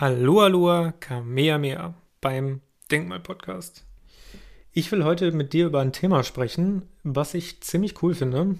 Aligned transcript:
Aloha, 0.00 0.44
Aloha, 0.44 0.92
Kamehameha 1.00 1.92
beim 2.20 2.60
Denkmal-Podcast. 2.88 3.84
Ich 4.70 4.92
will 4.92 5.02
heute 5.02 5.32
mit 5.32 5.52
dir 5.52 5.66
über 5.66 5.80
ein 5.80 5.92
Thema 5.92 6.22
sprechen, 6.22 6.82
was 7.02 7.34
ich 7.34 7.62
ziemlich 7.62 8.00
cool 8.00 8.14
finde. 8.14 8.54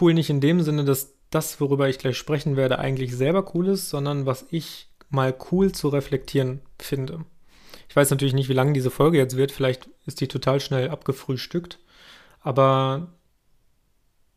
Cool 0.00 0.14
nicht 0.14 0.30
in 0.30 0.40
dem 0.40 0.62
Sinne, 0.62 0.86
dass 0.86 1.12
das, 1.28 1.60
worüber 1.60 1.86
ich 1.86 1.98
gleich 1.98 2.16
sprechen 2.16 2.56
werde, 2.56 2.78
eigentlich 2.78 3.14
selber 3.14 3.54
cool 3.54 3.68
ist, 3.68 3.90
sondern 3.90 4.24
was 4.24 4.46
ich 4.50 4.88
mal 5.10 5.36
cool 5.52 5.70
zu 5.70 5.88
reflektieren 5.88 6.62
finde. 6.78 7.26
Ich 7.90 7.96
weiß 7.96 8.08
natürlich 8.08 8.32
nicht, 8.32 8.48
wie 8.48 8.54
lang 8.54 8.72
diese 8.72 8.90
Folge 8.90 9.18
jetzt 9.18 9.36
wird. 9.36 9.52
Vielleicht 9.52 9.90
ist 10.06 10.22
die 10.22 10.28
total 10.28 10.60
schnell 10.60 10.88
abgefrühstückt. 10.88 11.78
Aber 12.40 13.08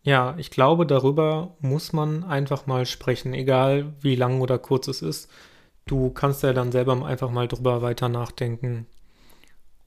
ja, 0.04 0.36
ich 0.38 0.50
glaube, 0.50 0.86
darüber 0.86 1.56
muss 1.60 1.94
man 1.94 2.24
einfach 2.24 2.66
mal 2.66 2.86
sprechen, 2.86 3.34
egal 3.34 3.94
wie 4.02 4.16
lang 4.16 4.42
oder 4.42 4.58
kurz 4.58 4.88
es 4.88 5.02
ist. 5.02 5.30
Du 5.86 6.09
kannst 6.09 6.42
ja 6.44 6.54
dann 6.54 6.72
selber 6.72 7.05
einfach 7.05 7.30
mal 7.30 7.48
drüber 7.48 7.82
weiter 7.82 8.09
nachdenken 8.09 8.88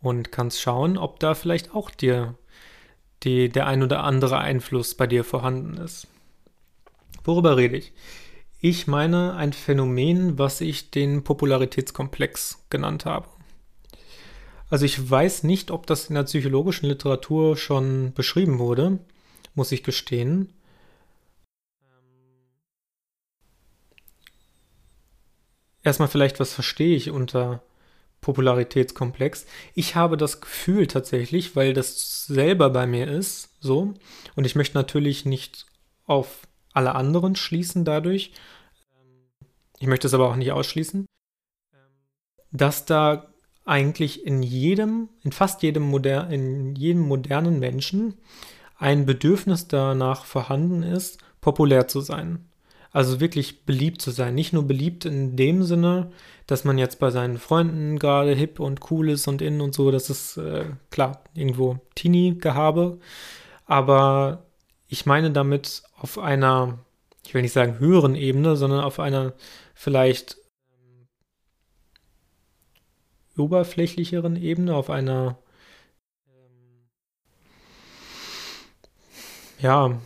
und 0.01 0.31
kannst 0.31 0.61
schauen, 0.61 0.99
ob 0.99 1.19
da 1.19 1.35
vielleicht 1.35 1.75
auch 1.75 1.91
dir 1.91 2.37
die, 3.25 3.49
der 3.49 3.67
ein 3.67 3.83
oder 3.83 4.05
andere 4.05 4.39
Einfluss 4.39 4.95
bei 4.95 5.07
dir 5.07 5.25
vorhanden 5.25 5.79
ist. 5.79 6.07
Worüber 7.25 7.57
rede 7.57 7.77
ich? 7.77 7.93
Ich 8.61 8.87
meine 8.87 9.35
ein 9.35 9.53
Phänomen, 9.53 10.39
was 10.39 10.61
ich 10.61 10.91
den 10.91 11.25
Popularitätskomplex 11.25 12.67
genannt 12.71 13.05
habe. 13.05 13.29
Also 14.71 14.85
ich 14.85 15.11
weiß 15.11 15.43
nicht, 15.43 15.71
ob 15.71 15.87
das 15.87 16.09
in 16.09 16.15
der 16.15 16.25
psychologischen 16.25 16.87
Literatur 16.87 17.57
schon 17.57 18.13
beschrieben 18.15 18.59
wurde 18.59 19.01
muss 19.55 19.73
ich 19.73 19.83
gestehen. 19.83 20.53
Erstmal 25.83 26.09
vielleicht, 26.09 26.41
was 26.41 26.55
verstehe 26.55 26.97
ich 26.97 27.11
unter 27.11 27.63
Popularitätskomplex? 28.23 29.45
Ich 29.75 29.97
habe 29.97 30.17
das 30.17 30.41
Gefühl 30.41 30.87
tatsächlich, 30.87 31.57
weil 31.57 31.75
das 31.75 32.27
selber 32.27 32.71
bei 32.71 32.87
mir 32.87 33.07
ist, 33.07 33.51
so, 33.61 33.93
und 34.35 34.45
ich 34.47 34.55
möchte 34.55 34.79
natürlich 34.79 35.27
nicht 35.27 35.67
auf 36.07 36.47
alle 36.73 36.95
anderen 36.95 37.37
schließen 37.37 37.85
dadurch. 37.85 38.33
Ich 39.79 39.87
möchte 39.87 40.07
es 40.07 40.15
aber 40.15 40.31
auch 40.31 40.37
nicht 40.37 40.53
ausschließen, 40.53 41.07
dass 42.51 42.87
da 42.87 43.35
eigentlich 43.67 44.27
in 44.27 44.43
jedem, 44.43 45.09
in 45.23 45.33
fast 45.33 45.63
jedem, 45.63 45.83
moder 45.83 46.29
in 46.31 46.75
jedem 46.77 47.03
modernen 47.03 47.59
Menschen 47.59 48.19
ein 48.77 49.07
Bedürfnis 49.07 49.69
danach 49.69 50.25
vorhanden 50.25 50.83
ist, 50.83 51.19
populär 51.41 51.89
zu 51.89 52.01
sein. 52.01 52.47
Also 52.91 53.19
wirklich 53.19 53.65
beliebt 53.65 54.01
zu 54.01 54.13
sein. 54.13 54.35
Nicht 54.35 54.53
nur 54.53 54.69
beliebt 54.69 55.05
in 55.05 55.37
dem 55.37 55.65
Sinne, 55.65 56.13
dass 56.47 56.65
man 56.65 56.79
jetzt 56.79 57.01
bei 57.01 57.11
seinen 57.11 57.39
Freunden 57.39 57.99
gerade 57.99 58.33
hip 58.35 58.61
und 58.61 58.91
cool 58.91 59.11
ist 59.11 59.27
und 59.27 59.43
in 59.43 59.61
und 59.61 59.75
so, 59.75 59.91
das 59.91 60.11
ist 60.11 60.37
äh, 60.37 60.67
klar, 60.91 61.25
irgendwo 61.35 61.79
Teenie-Gehabe. 61.97 62.99
Aber 63.67 64.45
ich 64.87 65.07
meine 65.07 65.33
damit 65.33 65.83
auf 65.99 66.19
einer, 66.19 66.79
ich 67.27 67.35
will 67.35 67.43
nicht 67.43 67.53
sagen 67.53 67.81
höheren 67.81 68.15
Ebene, 68.15 68.55
sondern 68.57 68.85
auf 68.85 69.01
einer 69.01 69.33
vielleicht 69.75 70.37
ähm, 70.69 71.09
oberflächlicheren 73.37 74.37
Ebene, 74.37 74.77
auf 74.77 74.89
einer 74.89 75.39
ja, 79.65 79.99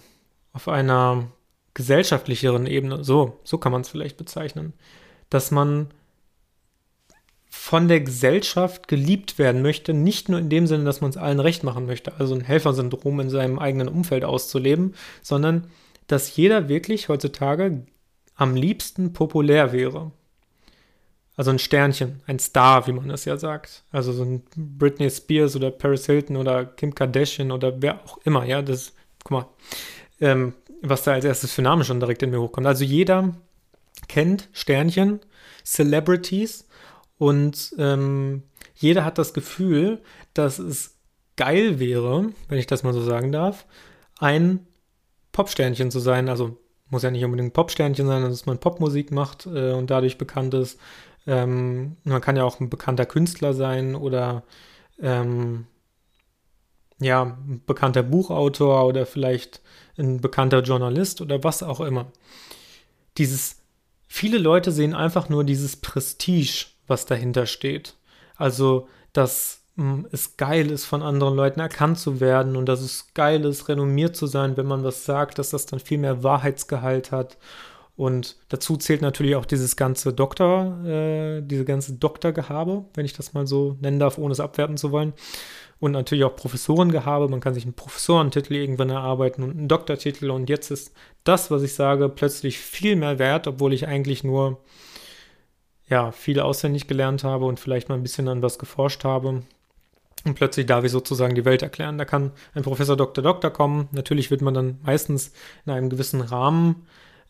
auf 0.52 0.68
einer 0.68 1.28
gesellschaftlicheren 1.74 2.66
Ebene, 2.66 3.04
so, 3.04 3.38
so 3.42 3.58
kann 3.58 3.72
man 3.72 3.82
es 3.82 3.88
vielleicht 3.88 4.16
bezeichnen, 4.16 4.72
dass 5.30 5.50
man 5.50 5.88
von 7.50 7.88
der 7.88 8.00
Gesellschaft 8.00 8.86
geliebt 8.86 9.38
werden 9.38 9.60
möchte, 9.60 9.94
nicht 9.94 10.28
nur 10.28 10.38
in 10.38 10.48
dem 10.48 10.66
Sinne, 10.66 10.84
dass 10.84 11.00
man 11.00 11.10
es 11.10 11.16
allen 11.16 11.40
recht 11.40 11.64
machen 11.64 11.86
möchte, 11.86 12.14
also 12.18 12.34
ein 12.34 12.40
Helfersyndrom 12.40 13.18
in 13.20 13.30
seinem 13.30 13.58
eigenen 13.58 13.88
Umfeld 13.88 14.24
auszuleben, 14.24 14.94
sondern 15.22 15.66
dass 16.06 16.36
jeder 16.36 16.68
wirklich 16.68 17.08
heutzutage 17.08 17.84
am 18.36 18.54
liebsten 18.54 19.12
populär 19.12 19.72
wäre. 19.72 20.12
Also 21.36 21.50
ein 21.50 21.58
Sternchen, 21.58 22.22
ein 22.26 22.38
Star, 22.38 22.86
wie 22.86 22.92
man 22.92 23.08
das 23.08 23.24
ja 23.24 23.36
sagt. 23.36 23.84
Also 23.90 24.12
so 24.12 24.24
ein 24.24 24.42
Britney 24.56 25.10
Spears 25.10 25.56
oder 25.56 25.70
Paris 25.70 26.06
Hilton 26.06 26.36
oder 26.36 26.64
Kim 26.64 26.94
Kardashian 26.94 27.50
oder 27.50 27.82
wer 27.82 28.04
auch 28.04 28.18
immer, 28.18 28.44
ja, 28.44 28.62
das 28.62 28.92
guck 29.24 29.30
mal, 29.30 29.46
ähm, 30.20 30.54
was 30.82 31.02
da 31.02 31.12
als 31.12 31.24
erstes 31.24 31.52
für 31.52 31.62
Namen 31.62 31.84
schon 31.84 32.00
direkt 32.00 32.22
in 32.22 32.30
mir 32.30 32.40
hochkommt. 32.40 32.66
Also 32.66 32.84
jeder 32.84 33.34
kennt 34.06 34.48
Sternchen, 34.52 35.20
Celebrities 35.64 36.66
und 37.18 37.74
ähm, 37.78 38.44
jeder 38.74 39.04
hat 39.04 39.18
das 39.18 39.34
Gefühl, 39.34 40.00
dass 40.34 40.58
es 40.58 40.96
geil 41.36 41.78
wäre, 41.78 42.30
wenn 42.48 42.58
ich 42.58 42.66
das 42.66 42.82
mal 42.82 42.92
so 42.92 43.02
sagen 43.02 43.32
darf, 43.32 43.66
ein 44.18 44.66
Popsternchen 45.32 45.90
zu 45.90 46.00
sein. 46.00 46.28
Also 46.28 46.58
muss 46.90 47.02
ja 47.02 47.10
nicht 47.10 47.24
unbedingt 47.24 47.52
Popsternchen 47.52 48.06
sein, 48.06 48.22
dass 48.22 48.46
man 48.46 48.58
Popmusik 48.58 49.10
macht 49.10 49.46
äh, 49.46 49.72
und 49.72 49.90
dadurch 49.90 50.18
bekannt 50.18 50.54
ist. 50.54 50.78
Ähm, 51.26 51.96
man 52.04 52.20
kann 52.20 52.36
ja 52.36 52.44
auch 52.44 52.60
ein 52.60 52.70
bekannter 52.70 53.06
Künstler 53.06 53.52
sein 53.52 53.94
oder 53.94 54.44
ähm, 55.00 55.66
ja, 57.00 57.22
ein 57.22 57.62
bekannter 57.66 58.02
Buchautor 58.02 58.86
oder 58.86 59.06
vielleicht 59.06 59.60
ein 59.96 60.20
bekannter 60.20 60.62
Journalist 60.62 61.20
oder 61.20 61.42
was 61.44 61.62
auch 61.62 61.80
immer. 61.80 62.06
Dieses, 63.16 63.56
viele 64.06 64.38
Leute 64.38 64.72
sehen 64.72 64.94
einfach 64.94 65.28
nur 65.28 65.44
dieses 65.44 65.76
Prestige, 65.76 66.66
was 66.86 67.06
dahinter 67.06 67.46
steht. 67.46 67.94
Also, 68.36 68.88
dass 69.12 69.62
hm, 69.76 70.06
es 70.12 70.36
geil 70.36 70.70
ist, 70.70 70.84
von 70.84 71.02
anderen 71.02 71.36
Leuten 71.36 71.60
erkannt 71.60 71.98
zu 71.98 72.20
werden 72.20 72.56
und 72.56 72.66
dass 72.66 72.80
es 72.80 73.12
geil 73.14 73.44
ist, 73.44 73.68
renommiert 73.68 74.16
zu 74.16 74.26
sein, 74.26 74.56
wenn 74.56 74.66
man 74.66 74.84
was 74.84 75.04
sagt, 75.04 75.38
dass 75.38 75.50
das 75.50 75.66
dann 75.66 75.80
viel 75.80 75.98
mehr 75.98 76.22
Wahrheitsgehalt 76.22 77.12
hat. 77.12 77.38
Und 77.96 78.36
dazu 78.48 78.76
zählt 78.76 79.02
natürlich 79.02 79.34
auch 79.34 79.46
dieses 79.46 79.74
ganze 79.74 80.12
Doktor, 80.12 80.84
äh, 80.84 81.42
diese 81.42 81.64
ganze 81.64 81.94
Doktorgehabe, 81.94 82.84
wenn 82.94 83.04
ich 83.04 83.12
das 83.12 83.34
mal 83.34 83.48
so 83.48 83.76
nennen 83.80 83.98
darf, 83.98 84.18
ohne 84.18 84.32
es 84.32 84.38
abwerten 84.38 84.76
zu 84.76 84.92
wollen 84.92 85.14
und 85.80 85.92
natürlich 85.92 86.24
auch 86.24 86.36
Professorengehabe. 86.36 87.28
Man 87.28 87.40
kann 87.40 87.54
sich 87.54 87.64
einen 87.64 87.74
Professorentitel 87.74 88.54
irgendwann 88.54 88.90
erarbeiten 88.90 89.42
und 89.42 89.56
einen 89.56 89.68
Doktortitel 89.68 90.30
und 90.30 90.48
jetzt 90.48 90.70
ist 90.70 90.92
das, 91.24 91.50
was 91.50 91.62
ich 91.62 91.74
sage, 91.74 92.08
plötzlich 92.08 92.58
viel 92.58 92.96
mehr 92.96 93.18
wert, 93.18 93.46
obwohl 93.46 93.72
ich 93.72 93.86
eigentlich 93.86 94.24
nur 94.24 94.58
ja, 95.88 96.12
viel 96.12 96.40
auswendig 96.40 96.86
gelernt 96.86 97.24
habe 97.24 97.46
und 97.46 97.60
vielleicht 97.60 97.88
mal 97.88 97.94
ein 97.94 98.02
bisschen 98.02 98.28
an 98.28 98.42
was 98.42 98.58
geforscht 98.58 99.04
habe. 99.04 99.42
Und 100.24 100.34
plötzlich 100.34 100.66
darf 100.66 100.84
ich 100.84 100.92
sozusagen 100.92 101.34
die 101.34 101.44
Welt 101.44 101.62
erklären. 101.62 101.96
Da 101.96 102.04
kann 102.04 102.32
ein 102.54 102.62
Professor 102.62 102.96
Dr. 102.96 103.22
Doktor 103.22 103.50
kommen. 103.50 103.88
Natürlich 103.92 104.30
wird 104.30 104.42
man 104.42 104.52
dann 104.52 104.78
meistens 104.82 105.32
in 105.64 105.72
einem 105.72 105.88
gewissen 105.88 106.20
Rahmen 106.20 106.86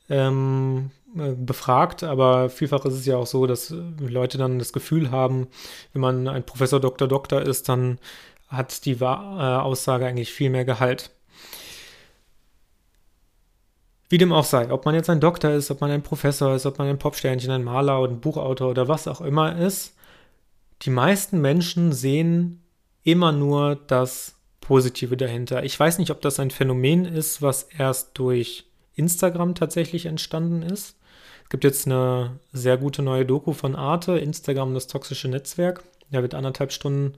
ähm, 0.09 0.91
äh, 1.17 1.33
befragt, 1.33 2.03
aber 2.03 2.51
vielfach 2.51 2.85
ist 2.87 2.95
es 2.95 3.07
ja 3.07 3.17
auch 3.17 3.27
so, 3.27 3.47
dass 3.47 3.75
Leute 3.99 4.39
dann 4.39 4.59
das 4.59 4.73
Gefühl 4.73 5.11
haben, 5.11 5.49
wenn 5.93 6.01
man 6.01 6.29
ein 6.29 6.45
Professor 6.45 6.81
Dr. 6.81 7.07
Doktor 7.07 7.43
ist, 7.43 7.69
dann 7.69 7.99
hat 8.49 8.85
die 8.85 9.01
Aussage 9.01 10.07
eigentlich 10.07 10.33
viel 10.33 10.51
mehr 10.51 10.65
Gehalt. 10.65 11.11
Wie 14.11 14.19
dem 14.19 14.33
auch 14.33 14.45
sei, 14.45 14.73
ob 14.73 14.87
man 14.87 14.95
jetzt 14.95 15.11
ein 15.11 15.21
Doktor 15.21 15.51
ist, 15.51 15.71
ob 15.71 15.83
man 15.83 15.91
ein 15.91 16.03
Professor 16.03 16.55
ist, 16.55 16.65
ob 16.65 16.79
man 16.79 16.89
ein 16.89 16.99
Popsternchen, 16.99 17.51
ein 17.51 17.63
Maler 17.63 18.01
oder 18.01 18.13
ein 18.13 18.21
Buchautor 18.21 18.71
oder 18.71 18.89
was 18.89 19.07
auch 19.07 19.21
immer 19.21 19.59
ist, 19.59 19.95
die 20.83 20.91
meisten 20.91 21.41
Menschen 21.43 21.93
sehen 21.93 22.63
immer 23.03 23.33
nur 23.33 23.77
das 23.77 24.37
Positive 24.61 25.17
dahinter. 25.17 25.63
Ich 25.65 25.79
weiß 25.79 25.99
nicht, 25.99 26.11
ob 26.11 26.23
das 26.23 26.41
ein 26.41 26.51
Phänomen 26.51 27.05
ist, 27.05 27.43
was 27.43 27.65
erst 27.65 28.19
durch 28.19 28.65
Instagram 28.95 29.55
tatsächlich 29.55 30.07
entstanden 30.07 30.63
ist. 30.63 30.97
Es 31.45 31.51
gibt 31.51 31.65
jetzt 31.65 31.87
eine 31.87 32.39
sehr 32.53 32.77
gute 32.77 33.03
neue 33.03 33.27
Doku 33.27 33.53
von 33.53 33.77
Arte, 33.77 34.19
Instagram 34.19 34.75
das 34.75 34.87
toxische 34.87 35.29
Netzwerk. 35.29 35.83
Da 36.11 36.23
wird 36.23 36.35
anderthalb 36.35 36.73
Stunden 36.73 37.15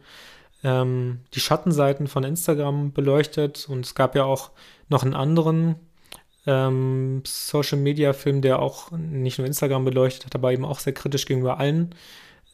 ähm, 0.63 1.21
die 1.35 1.41
Schattenseiten 1.41 2.07
von 2.07 2.25
Instagram 2.25 2.93
beleuchtet 2.93 3.67
und 3.69 3.85
es 3.87 3.95
gab 3.95 4.15
ja 4.15 4.25
auch 4.25 4.51
noch 4.89 5.03
einen 5.03 5.15
anderen 5.15 5.77
ähm, 6.47 7.23
Social 7.27 7.79
Media 7.79 8.13
Film, 8.13 8.43
der 8.43 8.61
auch 8.61 8.91
nicht 8.93 9.39
nur 9.39 9.47
Instagram 9.47 9.85
beleuchtet 9.85 10.27
hat, 10.27 10.35
aber 10.35 10.53
eben 10.53 10.65
auch 10.65 10.79
sehr 10.79 10.95
kritisch 10.95 11.27
gegenüber 11.27 11.59
allen 11.59 11.95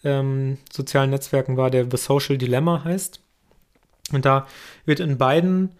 ähm, 0.05 0.59
sozialen 0.73 1.11
Netzwerken 1.11 1.57
war, 1.57 1.71
der 1.71 1.91
The 1.91 1.97
Social 1.97 2.39
Dilemma 2.39 2.85
heißt. 2.85 3.21
Und 4.13 4.25
da 4.25 4.47
wird 4.85 5.01
in 5.01 5.19
beiden 5.19 5.73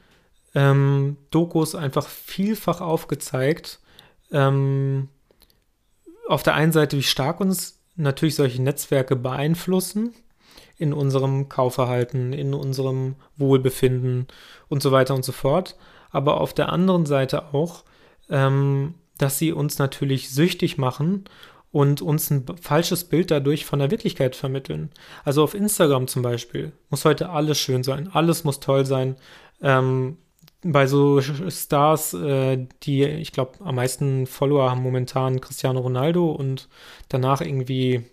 ähm, 0.55 1.17
Dokus 1.31 1.75
einfach 1.75 2.09
vielfach 2.09 2.81
aufgezeigt, 2.81 3.79
ähm, 4.33 5.09
auf 6.29 6.43
der 6.43 6.55
einen 6.55 6.73
Seite, 6.73 6.97
wie 6.97 7.05
stark 7.05 7.41
uns 7.41 7.79
natürlich 7.95 8.35
solche 8.35 8.61
Netzwerke 8.61 9.15
beeinflussen 9.15 10.13
in 10.79 10.93
unserem 10.93 11.49
Kaufverhalten, 11.49 12.33
in 12.33 12.55
unserem 12.55 13.17
Wohlbefinden 13.37 14.27
und 14.69 14.83
so 14.83 14.93
weiter 14.93 15.15
und 15.15 15.25
so 15.25 15.33
fort. 15.33 15.77
Aber 16.11 16.41
auf 16.41 16.55
der 16.55 16.71
anderen 16.71 17.07
Seite 17.07 17.55
auch, 17.55 17.85
ähm, 18.31 18.95
dass 19.19 19.39
sie 19.39 19.53
uns 19.53 19.79
natürlich 19.79 20.31
süchtig 20.31 20.79
machen 20.79 21.25
und 21.73 22.01
uns 22.01 22.31
ein 22.31 22.45
falsches 22.61 23.05
Bild 23.05 23.31
dadurch 23.31 23.65
von 23.65 23.79
der 23.79 23.91
Wirklichkeit 23.91 24.37
vermitteln. 24.37 24.91
Also 25.25 25.43
auf 25.43 25.55
Instagram 25.55 26.07
zum 26.09 26.23
Beispiel 26.23 26.73
muss 26.91 27.05
heute 27.05 27.31
alles 27.31 27.59
schön 27.59 27.83
sein, 27.83 28.09
alles 28.13 28.45
muss 28.45 28.61
toll 28.61 28.87
sein. 28.87 29.17
Ähm, 29.61 30.19
bei 30.63 30.87
so 30.87 31.21
Stars, 31.21 32.15
äh, 32.15 32.67
die, 32.83 33.05
ich 33.05 33.33
glaube, 33.33 33.53
am 33.65 33.77
meisten 33.77 34.27
Follower 34.27 34.71
haben 34.71 34.83
momentan 34.83 35.41
Cristiano 35.41 35.81
Ronaldo 35.81 36.31
und 36.31 36.69
danach 37.09 37.41
irgendwie, 37.41 38.05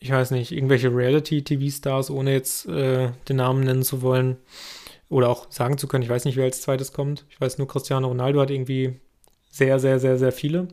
ich 0.00 0.10
weiß 0.10 0.30
nicht, 0.30 0.50
irgendwelche 0.50 0.94
Reality-TV-Stars, 0.94 2.10
ohne 2.10 2.32
jetzt 2.32 2.66
äh, 2.66 3.10
den 3.28 3.36
Namen 3.36 3.64
nennen 3.64 3.82
zu 3.82 4.00
wollen 4.00 4.38
oder 5.10 5.28
auch 5.28 5.52
sagen 5.52 5.76
zu 5.76 5.88
können, 5.88 6.02
ich 6.02 6.08
weiß 6.08 6.24
nicht, 6.24 6.36
wer 6.36 6.44
als 6.44 6.62
zweites 6.62 6.92
kommt. 6.92 7.26
Ich 7.28 7.40
weiß 7.40 7.58
nur, 7.58 7.68
Cristiano 7.68 8.08
Ronaldo 8.08 8.40
hat 8.40 8.50
irgendwie 8.50 8.98
sehr, 9.50 9.78
sehr, 9.78 10.00
sehr, 10.00 10.18
sehr 10.18 10.32
viele. 10.32 10.68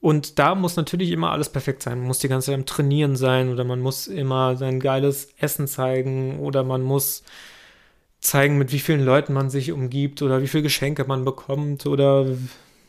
Und 0.00 0.38
da 0.38 0.54
muss 0.54 0.76
natürlich 0.76 1.10
immer 1.10 1.32
alles 1.32 1.48
perfekt 1.48 1.82
sein. 1.82 1.98
Man 1.98 2.08
muss 2.08 2.18
die 2.18 2.28
ganze 2.28 2.46
Zeit 2.46 2.56
am 2.56 2.66
Trainieren 2.66 3.16
sein 3.16 3.50
oder 3.50 3.64
man 3.64 3.80
muss 3.80 4.06
immer 4.06 4.56
sein 4.56 4.78
geiles 4.78 5.32
Essen 5.38 5.66
zeigen 5.66 6.38
oder 6.40 6.62
man 6.62 6.82
muss 6.82 7.22
zeigen, 8.20 8.58
mit 8.58 8.72
wie 8.72 8.78
vielen 8.80 9.04
Leuten 9.04 9.32
man 9.32 9.48
sich 9.48 9.72
umgibt 9.72 10.20
oder 10.20 10.42
wie 10.42 10.48
viele 10.48 10.64
Geschenke 10.64 11.04
man 11.04 11.24
bekommt 11.24 11.86
oder 11.86 12.26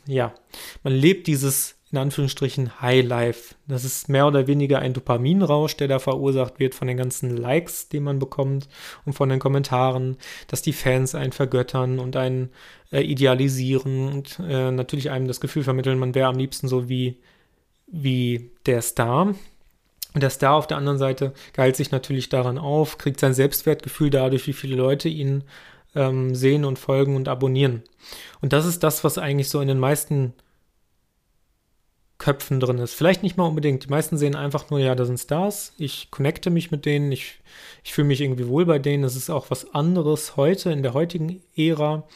ja, 0.06 0.34
man 0.82 0.92
lebt 0.92 1.26
dieses 1.26 1.77
in 1.90 1.98
Anführungsstrichen 1.98 2.82
High 2.82 3.04
Life. 3.04 3.54
Das 3.66 3.84
ist 3.84 4.08
mehr 4.08 4.26
oder 4.26 4.46
weniger 4.46 4.80
ein 4.80 4.92
Dopaminrausch, 4.92 5.76
der 5.76 5.88
da 5.88 5.98
verursacht 5.98 6.58
wird 6.58 6.74
von 6.74 6.86
den 6.86 6.96
ganzen 6.96 7.36
Likes, 7.36 7.88
die 7.88 8.00
man 8.00 8.18
bekommt 8.18 8.68
und 9.06 9.14
von 9.14 9.28
den 9.28 9.38
Kommentaren, 9.38 10.18
dass 10.48 10.60
die 10.60 10.74
Fans 10.74 11.14
einen 11.14 11.32
vergöttern 11.32 11.98
und 11.98 12.16
einen 12.16 12.50
äh, 12.92 13.00
idealisieren 13.00 14.12
und 14.12 14.38
äh, 14.46 14.70
natürlich 14.70 15.10
einem 15.10 15.28
das 15.28 15.40
Gefühl 15.40 15.64
vermitteln, 15.64 15.98
man 15.98 16.14
wäre 16.14 16.28
am 16.28 16.36
liebsten 16.36 16.68
so 16.68 16.88
wie, 16.88 17.16
wie 17.86 18.50
der 18.66 18.82
Star. 18.82 19.34
Und 20.14 20.22
der 20.22 20.30
Star 20.30 20.54
auf 20.54 20.66
der 20.66 20.76
anderen 20.76 20.98
Seite 20.98 21.32
geilt 21.52 21.76
sich 21.76 21.90
natürlich 21.90 22.28
daran 22.28 22.58
auf, 22.58 22.98
kriegt 22.98 23.20
sein 23.20 23.34
Selbstwertgefühl 23.34 24.10
dadurch, 24.10 24.46
wie 24.46 24.52
viele 24.52 24.76
Leute 24.76 25.08
ihn 25.08 25.44
ähm, 25.94 26.34
sehen 26.34 26.64
und 26.64 26.78
folgen 26.78 27.16
und 27.16 27.28
abonnieren. 27.28 27.82
Und 28.40 28.52
das 28.52 28.66
ist 28.66 28.82
das, 28.82 29.04
was 29.04 29.16
eigentlich 29.16 29.48
so 29.48 29.60
in 29.60 29.68
den 29.68 29.78
meisten 29.78 30.34
Köpfen 32.18 32.58
drin 32.58 32.78
ist. 32.78 32.94
Vielleicht 32.94 33.22
nicht 33.22 33.36
mal 33.36 33.46
unbedingt. 33.46 33.84
Die 33.84 33.88
meisten 33.88 34.18
sehen 34.18 34.34
einfach 34.34 34.70
nur, 34.70 34.80
ja, 34.80 34.94
da 34.94 35.04
sind 35.04 35.18
Stars. 35.18 35.72
Ich 35.78 36.10
connecte 36.10 36.50
mich 36.50 36.70
mit 36.70 36.84
denen. 36.84 37.12
Ich, 37.12 37.38
ich 37.84 37.94
fühle 37.94 38.08
mich 38.08 38.20
irgendwie 38.20 38.48
wohl 38.48 38.66
bei 38.66 38.80
denen. 38.80 39.04
Das 39.04 39.14
ist 39.16 39.30
auch 39.30 39.50
was 39.50 39.72
anderes 39.72 40.36
heute, 40.36 40.72
in 40.72 40.82
der 40.82 40.94
heutigen 40.94 41.40
Ära. 41.56 42.08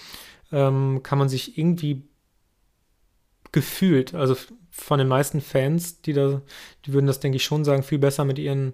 Ähm, 0.50 1.02
kann 1.04 1.18
man 1.18 1.28
sich 1.28 1.56
irgendwie 1.56 2.02
gefühlt, 3.52 4.14
also 4.14 4.34
von 4.70 4.98
den 4.98 5.08
meisten 5.08 5.40
Fans, 5.40 6.00
die 6.00 6.14
da, 6.14 6.40
die 6.84 6.92
würden 6.92 7.06
das, 7.06 7.20
denke 7.20 7.36
ich, 7.36 7.44
schon 7.44 7.64
sagen, 7.64 7.82
viel 7.82 7.98
besser 7.98 8.24
mit 8.24 8.38
ihren 8.38 8.72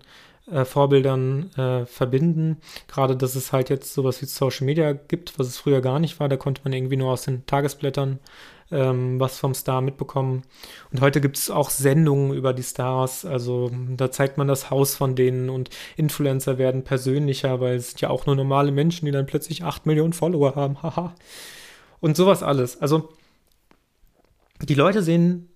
äh, 0.50 0.64
Vorbildern 0.64 1.50
äh, 1.56 1.84
verbinden. 1.84 2.58
Gerade, 2.86 3.16
dass 3.16 3.34
es 3.34 3.52
halt 3.52 3.69
jetzt 3.69 3.92
sowas 3.92 4.22
wie 4.22 4.26
Social 4.26 4.64
Media 4.64 4.92
gibt, 4.92 5.38
was 5.38 5.48
es 5.48 5.58
früher 5.58 5.80
gar 5.82 5.98
nicht 5.98 6.20
war. 6.20 6.28
Da 6.28 6.36
konnte 6.36 6.62
man 6.64 6.72
irgendwie 6.72 6.96
nur 6.96 7.12
aus 7.12 7.22
den 7.22 7.44
Tagesblättern 7.46 8.19
ähm, 8.70 9.18
was 9.18 9.38
vom 9.38 9.54
Star 9.54 9.80
mitbekommen. 9.80 10.42
Und 10.90 11.00
heute 11.00 11.20
gibt 11.20 11.38
es 11.38 11.50
auch 11.50 11.70
Sendungen 11.70 12.34
über 12.34 12.52
die 12.52 12.62
Stars. 12.62 13.24
Also 13.24 13.70
da 13.96 14.10
zeigt 14.10 14.38
man 14.38 14.48
das 14.48 14.70
Haus 14.70 14.94
von 14.94 15.14
denen 15.14 15.50
und 15.50 15.70
Influencer 15.96 16.58
werden 16.58 16.84
persönlicher, 16.84 17.60
weil 17.60 17.76
es 17.76 17.90
sind 17.90 18.00
ja 18.00 18.10
auch 18.10 18.26
nur 18.26 18.36
normale 18.36 18.72
Menschen, 18.72 19.06
die 19.06 19.12
dann 19.12 19.26
plötzlich 19.26 19.64
8 19.64 19.86
Millionen 19.86 20.12
Follower 20.12 20.54
haben. 20.54 20.68
Haha. 20.82 21.14
und 22.00 22.16
sowas 22.16 22.42
alles. 22.42 22.80
Also 22.80 23.10
die 24.62 24.74
Leute 24.74 25.02
sehen 25.02 25.48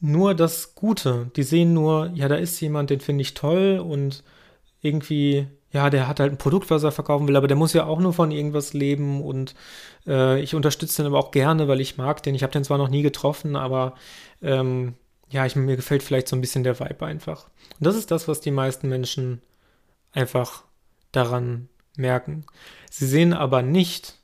nur 0.00 0.34
das 0.34 0.74
Gute. 0.74 1.30
Die 1.36 1.42
sehen 1.42 1.72
nur, 1.72 2.10
ja, 2.14 2.28
da 2.28 2.36
ist 2.36 2.60
jemand, 2.60 2.90
den 2.90 3.00
finde 3.00 3.22
ich 3.22 3.34
toll 3.34 3.82
und 3.84 4.22
irgendwie 4.80 5.48
ja, 5.70 5.90
der 5.90 6.08
hat 6.08 6.20
halt 6.20 6.32
ein 6.32 6.38
Produkt, 6.38 6.70
was 6.70 6.82
er 6.82 6.92
verkaufen 6.92 7.28
will, 7.28 7.36
aber 7.36 7.48
der 7.48 7.56
muss 7.56 7.74
ja 7.74 7.84
auch 7.84 8.00
nur 8.00 8.14
von 8.14 8.30
irgendwas 8.30 8.72
leben 8.72 9.22
und 9.22 9.54
äh, 10.06 10.40
ich 10.40 10.54
unterstütze 10.54 11.02
den 11.02 11.06
aber 11.06 11.18
auch 11.18 11.30
gerne, 11.30 11.68
weil 11.68 11.80
ich 11.80 11.98
mag 11.98 12.22
den. 12.22 12.34
Ich 12.34 12.42
habe 12.42 12.52
den 12.52 12.64
zwar 12.64 12.78
noch 12.78 12.88
nie 12.88 13.02
getroffen, 13.02 13.54
aber 13.54 13.94
ähm, 14.40 14.94
ja, 15.30 15.44
ich, 15.44 15.56
mir 15.56 15.76
gefällt 15.76 16.02
vielleicht 16.02 16.28
so 16.28 16.36
ein 16.36 16.40
bisschen 16.40 16.64
der 16.64 16.80
Vibe 16.80 17.04
einfach. 17.04 17.48
Und 17.78 17.86
das 17.86 17.96
ist 17.96 18.10
das, 18.10 18.28
was 18.28 18.40
die 18.40 18.50
meisten 18.50 18.88
Menschen 18.88 19.42
einfach 20.12 20.64
daran 21.12 21.68
merken. 21.96 22.46
Sie 22.90 23.06
sehen 23.06 23.34
aber 23.34 23.60
nicht, 23.60 24.14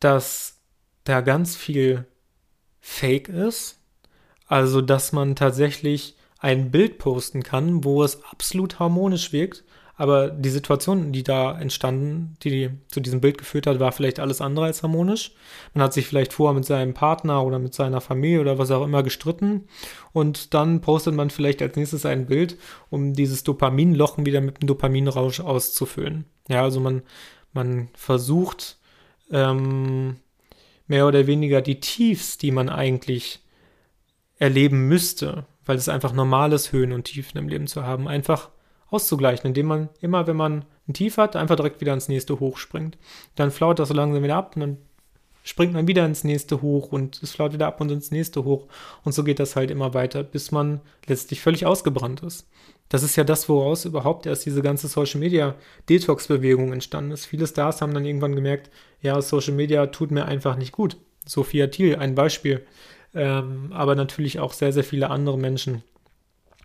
dass 0.00 0.56
da 1.04 1.20
ganz 1.20 1.54
viel 1.54 2.06
Fake 2.80 3.28
ist. 3.28 3.78
Also, 4.46 4.80
dass 4.80 5.12
man 5.12 5.36
tatsächlich 5.36 6.16
ein 6.38 6.70
Bild 6.70 6.98
posten 6.98 7.42
kann, 7.42 7.84
wo 7.84 8.02
es 8.02 8.22
absolut 8.24 8.78
harmonisch 8.78 9.32
wirkt, 9.32 9.64
aber 9.98 10.28
die 10.28 10.50
Situation, 10.50 11.10
die 11.10 11.24
da 11.24 11.58
entstanden, 11.58 12.36
die 12.44 12.70
zu 12.86 13.00
diesem 13.00 13.20
Bild 13.20 13.36
geführt 13.36 13.66
hat, 13.66 13.80
war 13.80 13.90
vielleicht 13.90 14.20
alles 14.20 14.40
andere 14.40 14.66
als 14.66 14.84
harmonisch. 14.84 15.32
Man 15.74 15.82
hat 15.82 15.92
sich 15.92 16.06
vielleicht 16.06 16.32
vorher 16.32 16.54
mit 16.54 16.64
seinem 16.64 16.94
Partner 16.94 17.44
oder 17.44 17.58
mit 17.58 17.74
seiner 17.74 18.00
Familie 18.00 18.40
oder 18.40 18.58
was 18.58 18.70
auch 18.70 18.84
immer 18.84 19.02
gestritten 19.02 19.64
und 20.12 20.54
dann 20.54 20.80
postet 20.80 21.14
man 21.14 21.30
vielleicht 21.30 21.60
als 21.62 21.74
nächstes 21.74 22.06
ein 22.06 22.26
Bild, 22.26 22.58
um 22.90 23.12
dieses 23.12 23.42
Dopaminlochen 23.42 24.24
wieder 24.24 24.40
mit 24.40 24.60
einem 24.60 24.68
Dopaminrausch 24.68 25.40
auszufüllen. 25.40 26.26
Ja, 26.48 26.62
also 26.62 26.78
man, 26.78 27.02
man 27.52 27.88
versucht 27.94 28.78
ähm, 29.32 30.16
mehr 30.86 31.08
oder 31.08 31.26
weniger 31.26 31.60
die 31.60 31.80
Tiefs, 31.80 32.38
die 32.38 32.52
man 32.52 32.68
eigentlich 32.68 33.40
erleben 34.38 34.86
müsste, 34.86 35.44
weil 35.68 35.76
es 35.76 35.90
einfach 35.90 36.14
normal 36.14 36.52
ist, 36.54 36.72
Höhen 36.72 36.92
und 36.92 37.04
Tiefen 37.04 37.36
im 37.36 37.46
Leben 37.46 37.66
zu 37.66 37.84
haben, 37.84 38.08
einfach 38.08 38.48
auszugleichen, 38.90 39.48
indem 39.48 39.66
man 39.66 39.88
immer, 40.00 40.26
wenn 40.26 40.36
man 40.36 40.64
ein 40.88 40.94
Tief 40.94 41.18
hat, 41.18 41.36
einfach 41.36 41.56
direkt 41.56 41.82
wieder 41.82 41.92
ins 41.92 42.08
nächste 42.08 42.40
Hoch 42.40 42.56
springt. 42.56 42.96
Dann 43.34 43.50
flaut 43.50 43.78
das 43.78 43.88
so 43.88 43.94
langsam 43.94 44.22
wieder 44.22 44.36
ab 44.36 44.56
und 44.56 44.60
dann 44.60 44.76
springt 45.42 45.74
man 45.74 45.86
wieder 45.86 46.06
ins 46.06 46.24
nächste 46.24 46.62
Hoch 46.62 46.90
und 46.90 47.22
es 47.22 47.32
flaut 47.32 47.52
wieder 47.52 47.66
ab 47.66 47.82
und 47.82 47.90
ins 47.92 48.10
nächste 48.10 48.44
Hoch. 48.44 48.66
Und 49.04 49.12
so 49.12 49.24
geht 49.24 49.40
das 49.40 49.56
halt 49.56 49.70
immer 49.70 49.92
weiter, 49.92 50.22
bis 50.22 50.52
man 50.52 50.80
letztlich 51.06 51.42
völlig 51.42 51.66
ausgebrannt 51.66 52.22
ist. 52.22 52.48
Das 52.88 53.02
ist 53.02 53.16
ja 53.16 53.24
das, 53.24 53.46
woraus 53.50 53.84
überhaupt 53.84 54.24
erst 54.24 54.46
diese 54.46 54.62
ganze 54.62 54.88
Social 54.88 55.20
Media 55.20 55.54
Detox-Bewegung 55.90 56.72
entstanden 56.72 57.10
ist. 57.10 57.26
Viele 57.26 57.46
Stars 57.46 57.82
haben 57.82 57.92
dann 57.92 58.06
irgendwann 58.06 58.34
gemerkt, 58.34 58.70
ja, 59.02 59.20
Social 59.20 59.52
Media 59.52 59.84
tut 59.88 60.10
mir 60.10 60.24
einfach 60.24 60.56
nicht 60.56 60.72
gut. 60.72 60.96
Sophia 61.26 61.66
Thiel, 61.66 61.96
ein 61.96 62.14
Beispiel. 62.14 62.66
Ähm, 63.18 63.72
aber 63.72 63.96
natürlich 63.96 64.38
auch 64.38 64.52
sehr, 64.52 64.72
sehr 64.72 64.84
viele 64.84 65.10
andere 65.10 65.36
Menschen, 65.36 65.82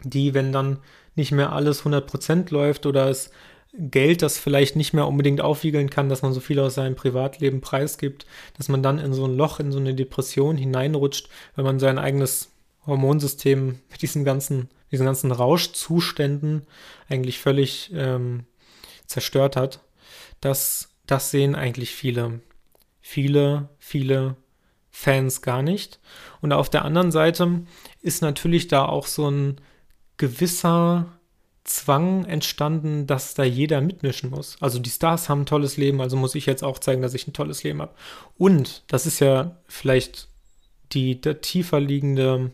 die, 0.03 0.36
wenn 0.36 0.51
dann 0.51 0.77
nicht 1.15 1.31
mehr 1.31 1.51
alles 1.51 1.83
100% 1.83 2.53
läuft 2.53 2.86
oder 2.86 3.10
es 3.10 3.31
Geld, 3.75 4.22
das 4.22 4.38
vielleicht 4.38 4.75
nicht 4.75 4.93
mehr 4.93 5.07
unbedingt 5.07 5.41
aufwiegeln 5.41 5.89
kann, 5.89 6.07
dass 6.07 6.22
man 6.22 6.31
so 6.31 6.39
viel 6.39 6.60
aus 6.60 6.75
seinem 6.75 6.95
Privatleben 6.95 7.60
preisgibt, 7.60 8.27
dass 8.55 8.69
man 8.69 8.83
dann 8.83 9.00
in 9.00 9.13
so 9.13 9.25
ein 9.25 9.36
Loch, 9.36 9.60
in 9.60 9.72
so 9.72 9.79
eine 9.79 9.95
Depression 9.95 10.57
hineinrutscht, 10.57 11.27
wenn 11.55 11.65
man 11.65 11.79
sein 11.79 11.98
eigenes 11.98 12.51
Hormonsystem 12.86 13.79
mit 13.89 14.01
diesen 14.03 14.25
ganzen, 14.25 14.69
diesen 14.91 15.07
ganzen 15.07 15.31
Rauschzuständen 15.31 16.67
eigentlich 17.10 17.39
völlig 17.39 17.91
ähm, 17.95 18.45
zerstört 19.07 19.55
hat. 19.55 19.79
Das, 20.39 20.89
das 21.07 21.31
sehen 21.31 21.55
eigentlich 21.55 21.95
viele, 21.95 22.41
viele, 23.01 23.69
viele 23.79 24.36
Fans 24.95 25.41
gar 25.41 25.63
nicht. 25.63 26.00
Und 26.39 26.53
auf 26.53 26.69
der 26.69 26.85
anderen 26.85 27.12
Seite 27.12 27.63
ist 28.01 28.21
natürlich 28.21 28.67
da 28.67 28.85
auch 28.85 29.07
so 29.07 29.27
ein 29.29 29.59
gewisser 30.17 31.07
Zwang 31.63 32.25
entstanden, 32.25 33.07
dass 33.07 33.33
da 33.33 33.43
jeder 33.43 33.81
mitmischen 33.81 34.29
muss. 34.29 34.55
Also 34.62 34.77
die 34.77 34.91
Stars 34.91 35.29
haben 35.29 35.41
ein 35.41 35.45
tolles 35.47 35.77
Leben, 35.77 36.00
also 36.00 36.15
muss 36.15 36.35
ich 36.35 36.45
jetzt 36.45 36.63
auch 36.63 36.77
zeigen, 36.77 37.01
dass 37.01 37.15
ich 37.15 37.27
ein 37.27 37.33
tolles 37.33 37.63
Leben 37.63 37.81
habe. 37.81 37.95
Und 38.38 38.83
das 38.88 39.07
ist 39.07 39.19
ja 39.19 39.57
vielleicht 39.67 40.27
die, 40.91 41.19
tiefer 41.19 41.79
liegende 41.79 42.51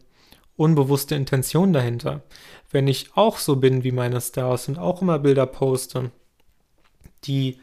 unbewusste 0.56 1.16
Intention 1.16 1.74
dahinter. 1.74 2.22
Wenn 2.72 2.88
ich 2.88 3.18
auch 3.18 3.38
so 3.38 3.58
bin 3.58 3.84
wie 3.84 3.92
meine 3.92 4.22
Stars 4.22 4.70
und 4.70 4.78
auch 4.78 5.02
immer 5.02 5.20
Bilder 5.20 5.46
poste, 5.46 6.12
die 7.26 7.60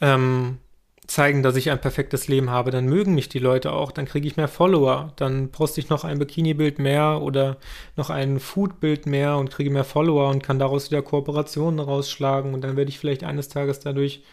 ähm, 0.00 0.58
zeigen, 1.06 1.42
dass 1.42 1.56
ich 1.56 1.70
ein 1.70 1.80
perfektes 1.80 2.28
Leben 2.28 2.50
habe, 2.50 2.70
dann 2.70 2.86
mögen 2.86 3.14
mich 3.14 3.28
die 3.28 3.38
Leute 3.38 3.72
auch, 3.72 3.92
dann 3.92 4.06
kriege 4.06 4.26
ich 4.26 4.36
mehr 4.36 4.48
Follower, 4.48 5.12
dann 5.16 5.50
poste 5.50 5.80
ich 5.80 5.90
noch 5.90 6.04
ein 6.04 6.18
Bikini-Bild 6.18 6.78
mehr 6.78 7.20
oder 7.20 7.58
noch 7.96 8.08
ein 8.10 8.40
Food-Bild 8.40 9.06
mehr 9.06 9.36
und 9.36 9.50
kriege 9.50 9.70
mehr 9.70 9.84
Follower 9.84 10.30
und 10.30 10.42
kann 10.42 10.58
daraus 10.58 10.90
wieder 10.90 11.02
Kooperationen 11.02 11.78
rausschlagen 11.78 12.54
und 12.54 12.62
dann 12.62 12.76
werde 12.76 12.88
ich 12.88 12.98
vielleicht 12.98 13.22
eines 13.22 13.48
Tages 13.48 13.80
dadurch 13.80 14.24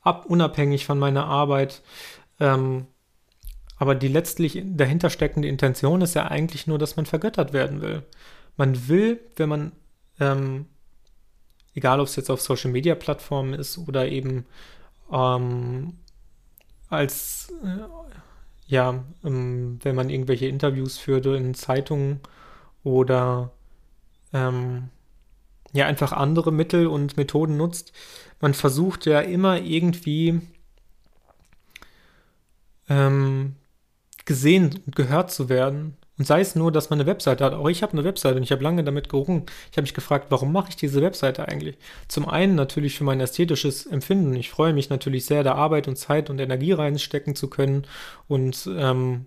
ab, 0.00 0.26
unabhängig 0.26 0.84
von 0.84 0.98
meiner 0.98 1.26
Arbeit. 1.26 1.82
Ähm, 2.40 2.86
aber 3.78 3.94
die 3.94 4.08
letztlich 4.08 4.62
dahinter 4.64 5.10
steckende 5.10 5.48
Intention 5.48 6.00
ist 6.00 6.14
ja 6.14 6.26
eigentlich 6.26 6.66
nur, 6.66 6.78
dass 6.78 6.96
man 6.96 7.06
vergöttert 7.06 7.52
werden 7.52 7.82
will. 7.82 8.02
Man 8.56 8.88
will, 8.88 9.20
wenn 9.36 9.48
man, 9.48 9.72
ähm, 10.18 10.66
egal 11.74 12.00
ob 12.00 12.06
es 12.06 12.16
jetzt 12.16 12.30
auf 12.30 12.40
Social-Media-Plattformen 12.40 13.54
ist 13.54 13.78
oder 13.78 14.08
eben 14.08 14.46
ähm, 15.12 15.98
als 16.88 17.52
äh, 17.64 17.84
ja, 18.66 19.04
ähm, 19.24 19.78
wenn 19.82 19.94
man 19.94 20.10
irgendwelche 20.10 20.46
Interviews 20.46 20.98
führte 20.98 21.36
in 21.36 21.54
Zeitungen 21.54 22.20
oder 22.82 23.52
ähm, 24.32 24.88
ja, 25.72 25.86
einfach 25.86 26.12
andere 26.12 26.52
Mittel 26.52 26.86
und 26.86 27.16
Methoden 27.16 27.56
nutzt. 27.56 27.92
Man 28.40 28.54
versucht 28.54 29.06
ja 29.06 29.20
immer 29.20 29.60
irgendwie 29.60 30.40
ähm, 32.88 33.56
gesehen 34.24 34.82
und 34.86 34.96
gehört 34.96 35.30
zu 35.30 35.48
werden. 35.48 35.96
Und 36.18 36.26
sei 36.26 36.40
es 36.40 36.54
nur, 36.54 36.72
dass 36.72 36.88
man 36.88 36.98
eine 36.98 37.06
Webseite 37.06 37.44
hat. 37.44 37.52
Auch 37.52 37.68
ich 37.68 37.82
habe 37.82 37.92
eine 37.92 38.04
Webseite 38.04 38.36
und 38.36 38.42
ich 38.42 38.52
habe 38.52 38.62
lange 38.62 38.82
damit 38.84 39.08
gerungen. 39.08 39.44
Ich 39.70 39.76
habe 39.76 39.82
mich 39.82 39.94
gefragt, 39.94 40.26
warum 40.30 40.50
mache 40.52 40.70
ich 40.70 40.76
diese 40.76 41.02
Webseite 41.02 41.46
eigentlich? 41.46 41.76
Zum 42.08 42.28
einen 42.28 42.54
natürlich 42.54 42.96
für 42.96 43.04
mein 43.04 43.20
ästhetisches 43.20 43.86
Empfinden. 43.86 44.34
Ich 44.34 44.50
freue 44.50 44.72
mich 44.72 44.88
natürlich 44.88 45.26
sehr, 45.26 45.42
da 45.44 45.54
Arbeit 45.54 45.88
und 45.88 45.96
Zeit 45.96 46.30
und 46.30 46.38
Energie 46.38 46.72
reinstecken 46.72 47.34
zu 47.36 47.50
können 47.50 47.86
und 48.28 48.68
ähm, 48.76 49.26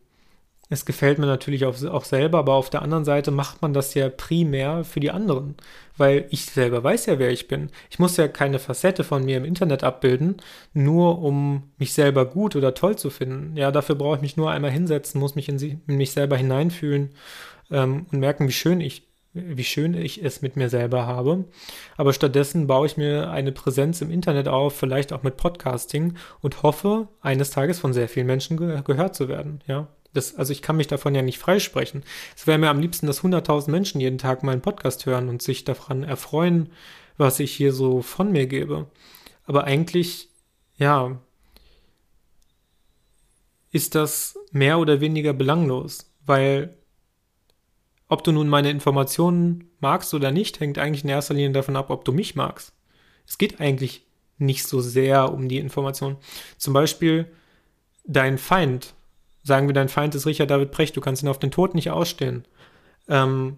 es 0.71 0.85
gefällt 0.85 1.17
mir 1.17 1.25
natürlich 1.25 1.65
auch, 1.65 2.03
selber, 2.03 2.37
aber 2.37 2.53
auf 2.53 2.69
der 2.69 2.83
anderen 2.83 3.03
Seite 3.03 3.31
macht 3.31 3.61
man 3.63 3.73
das 3.73 3.95
ja 3.95 4.07
primär 4.09 4.83
für 4.83 4.99
die 4.99 5.09
anderen, 5.09 5.55
weil 5.97 6.27
ich 6.29 6.45
selber 6.45 6.83
weiß 6.83 7.07
ja, 7.07 7.17
wer 7.17 7.31
ich 7.31 7.47
bin. 7.47 7.71
Ich 7.89 7.97
muss 7.97 8.17
ja 8.17 8.27
keine 8.27 8.59
Facette 8.59 9.03
von 9.03 9.25
mir 9.25 9.37
im 9.37 9.45
Internet 9.45 9.83
abbilden, 9.83 10.37
nur 10.73 11.23
um 11.23 11.71
mich 11.79 11.93
selber 11.93 12.25
gut 12.25 12.55
oder 12.55 12.75
toll 12.75 12.95
zu 12.97 13.09
finden. 13.09 13.57
Ja, 13.57 13.71
dafür 13.71 13.95
brauche 13.95 14.17
ich 14.17 14.21
mich 14.21 14.37
nur 14.37 14.51
einmal 14.51 14.69
hinsetzen, 14.69 15.19
muss 15.19 15.33
mich 15.33 15.49
in, 15.49 15.57
sie, 15.57 15.79
in 15.87 15.97
mich 15.97 16.11
selber 16.11 16.37
hineinfühlen 16.37 17.09
ähm, 17.71 18.05
und 18.11 18.19
merken, 18.19 18.47
wie 18.47 18.53
schön 18.53 18.79
ich 18.79 19.09
wie 19.33 19.63
schön 19.63 19.93
ich 19.93 20.23
es 20.23 20.41
mit 20.41 20.55
mir 20.55 20.69
selber 20.69 21.05
habe. 21.05 21.45
Aber 21.97 22.13
stattdessen 22.13 22.65
baue 22.65 22.87
ich 22.87 22.97
mir 22.97 23.29
eine 23.29 23.51
Präsenz 23.51 24.01
im 24.01 24.09
Internet 24.09 24.47
auf, 24.47 24.75
vielleicht 24.75 25.13
auch 25.13 25.21
mit 25.21 25.37
Podcasting 25.37 26.15
und 26.41 26.63
hoffe, 26.63 27.07
eines 27.21 27.51
Tages 27.51 27.79
von 27.79 27.93
sehr 27.93 28.09
vielen 28.09 28.25
Menschen 28.25 28.57
ge 28.57 28.81
gehört 28.83 29.15
zu 29.15 29.27
werden. 29.27 29.61
Ja, 29.67 29.87
das, 30.13 30.35
also 30.35 30.51
ich 30.51 30.61
kann 30.61 30.77
mich 30.77 30.87
davon 30.87 31.13
ja 31.13 31.21
nicht 31.21 31.39
freisprechen. 31.39 32.03
Es 32.35 32.47
wäre 32.47 32.57
mir 32.57 32.69
am 32.69 32.79
liebsten, 32.79 33.07
dass 33.07 33.21
100.000 33.21 33.69
Menschen 33.69 34.01
jeden 34.01 34.17
Tag 34.17 34.43
meinen 34.43 34.61
Podcast 34.61 35.05
hören 35.05 35.29
und 35.29 35.41
sich 35.41 35.63
daran 35.65 36.03
erfreuen, 36.03 36.69
was 37.17 37.39
ich 37.39 37.51
hier 37.51 37.73
so 37.73 38.01
von 38.01 38.31
mir 38.31 38.47
gebe. 38.47 38.87
Aber 39.45 39.65
eigentlich, 39.65 40.29
ja, 40.77 41.19
ist 43.71 43.95
das 43.95 44.37
mehr 44.51 44.79
oder 44.79 44.99
weniger 44.99 45.33
belanglos, 45.33 46.11
weil 46.25 46.75
ob 48.07 48.23
du 48.23 48.31
nun 48.31 48.49
meine 48.49 48.71
Informationen 48.71 49.69
magst 49.79 50.13
oder 50.15 50.31
nicht, 50.31 50.59
hängt 50.59 50.79
eigentlich 50.79 51.03
in 51.03 51.11
erster 51.11 51.35
Linie 51.35 51.51
davon 51.51 51.75
ab, 51.75 51.91
ob 51.91 52.03
du 52.05 52.11
mich 52.11 52.35
magst. 52.35 52.73
Es 53.27 53.37
geht 53.37 53.61
eigentlich 53.61 54.07
nicht 54.39 54.65
so 54.65 54.81
sehr 54.81 55.31
um 55.31 55.47
die 55.47 55.59
Information. 55.59 56.17
Zum 56.57 56.73
Beispiel 56.73 57.31
dein 58.05 58.39
Feind 58.39 58.95
sagen 59.43 59.67
wir, 59.67 59.73
dein 59.73 59.89
Feind 59.89 60.15
ist 60.15 60.25
Richard 60.25 60.49
David 60.49 60.71
Brecht, 60.71 60.95
du 60.95 61.01
kannst 61.01 61.23
ihn 61.23 61.29
auf 61.29 61.39
den 61.39 61.51
Tod 61.51 61.75
nicht 61.75 61.91
ausstehen, 61.91 62.45
ähm, 63.07 63.57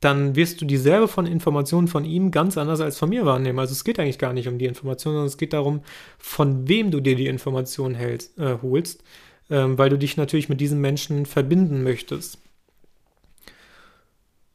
dann 0.00 0.36
wirst 0.36 0.60
du 0.60 0.64
dieselbe 0.64 1.08
von 1.08 1.26
Informationen 1.26 1.88
von 1.88 2.04
ihm 2.04 2.30
ganz 2.30 2.56
anders 2.56 2.80
als 2.80 2.98
von 2.98 3.08
mir 3.08 3.26
wahrnehmen. 3.26 3.58
Also 3.58 3.72
es 3.72 3.82
geht 3.82 3.98
eigentlich 3.98 4.18
gar 4.18 4.32
nicht 4.32 4.46
um 4.46 4.58
die 4.58 4.66
Information, 4.66 5.12
sondern 5.12 5.26
es 5.26 5.38
geht 5.38 5.52
darum, 5.52 5.82
von 6.18 6.68
wem 6.68 6.90
du 6.90 7.00
dir 7.00 7.16
die 7.16 7.26
Information 7.26 7.96
äh, 7.96 8.18
holst, 8.62 9.02
ähm, 9.50 9.76
weil 9.76 9.90
du 9.90 9.98
dich 9.98 10.16
natürlich 10.16 10.48
mit 10.48 10.60
diesen 10.60 10.80
Menschen 10.80 11.26
verbinden 11.26 11.82
möchtest. 11.82 12.38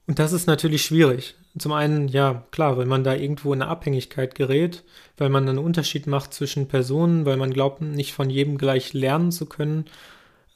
Und 0.08 0.20
das 0.20 0.32
ist 0.32 0.48
natürlich 0.48 0.84
schwierig. 0.84 1.36
Zum 1.57 1.72
einen, 1.72 2.07
ja, 2.07 2.45
klar, 2.51 2.77
weil 2.77 2.88
man 2.88 3.03
da 3.03 3.13
irgendwo 3.13 3.53
in 3.53 3.62
eine 3.62 3.69
Abhängigkeit 3.69 4.33
gerät, 4.33 4.83
weil 5.17 5.29
man 5.29 5.48
einen 5.48 5.60
Unterschied 5.60 6.07
macht 6.07 6.33
zwischen 6.33 6.67
Personen, 6.67 7.25
weil 7.25 7.38
man 7.38 7.53
glaubt, 7.53 7.81
nicht 7.81 8.13
von 8.13 8.29
jedem 8.29 8.57
gleich 8.57 8.93
lernen 8.93 9.31
zu 9.31 9.45
können 9.45 9.86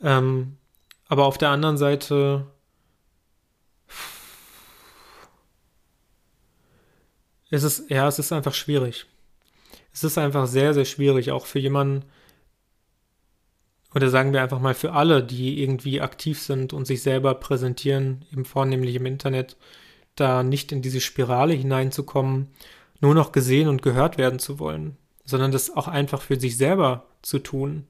ähm, 0.01 0.57
aber 1.07 1.25
auf 1.25 1.37
der 1.37 1.49
anderen 1.49 1.77
Seite 1.77 2.47
ist 7.49 7.63
es, 7.63 7.85
ja, 7.89 8.07
es 8.07 8.19
ist 8.19 8.31
einfach 8.31 8.53
schwierig. 8.53 9.05
Es 9.93 10.03
ist 10.03 10.17
einfach 10.17 10.47
sehr, 10.47 10.73
sehr 10.73 10.85
schwierig, 10.85 11.31
auch 11.31 11.45
für 11.45 11.59
jemanden, 11.59 12.05
oder 13.95 14.09
sagen 14.09 14.33
wir 14.33 14.43
einfach 14.43 14.59
mal 14.59 14.75
für 14.75 14.93
alle, 14.93 15.23
die 15.23 15.61
irgendwie 15.61 16.01
aktiv 16.01 16.41
sind 16.41 16.73
und 16.73 16.85
sich 16.85 17.01
selber 17.01 17.33
präsentieren, 17.35 18.25
eben 18.31 18.45
vornehmlich 18.45 18.95
im 18.95 19.05
Internet, 19.07 19.57
da 20.19 20.43
nicht 20.43 20.71
in 20.71 20.81
diese 20.81 21.01
Spirale 21.01 21.53
hineinzukommen, 21.53 22.47
nur 22.99 23.13
noch 23.13 23.31
gesehen 23.31 23.67
und 23.67 23.81
gehört 23.81 24.17
werden 24.17 24.39
zu 24.39 24.59
wollen, 24.59 24.97
sondern 25.25 25.51
das 25.51 25.75
auch 25.75 25.87
einfach 25.87 26.21
für 26.21 26.39
sich 26.39 26.57
selber 26.57 27.05
zu 27.21 27.39
tun 27.39 27.87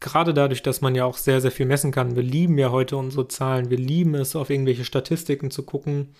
gerade 0.00 0.34
dadurch, 0.34 0.62
dass 0.62 0.80
man 0.80 0.94
ja 0.94 1.04
auch 1.04 1.16
sehr, 1.16 1.40
sehr 1.40 1.52
viel 1.52 1.66
messen 1.66 1.92
kann. 1.92 2.16
Wir 2.16 2.22
lieben 2.22 2.58
ja 2.58 2.70
heute 2.70 2.96
unsere 2.96 3.28
Zahlen. 3.28 3.70
Wir 3.70 3.76
lieben 3.76 4.14
es, 4.14 4.34
auf 4.34 4.50
irgendwelche 4.50 4.84
Statistiken 4.84 5.50
zu 5.50 5.62
gucken 5.62 6.14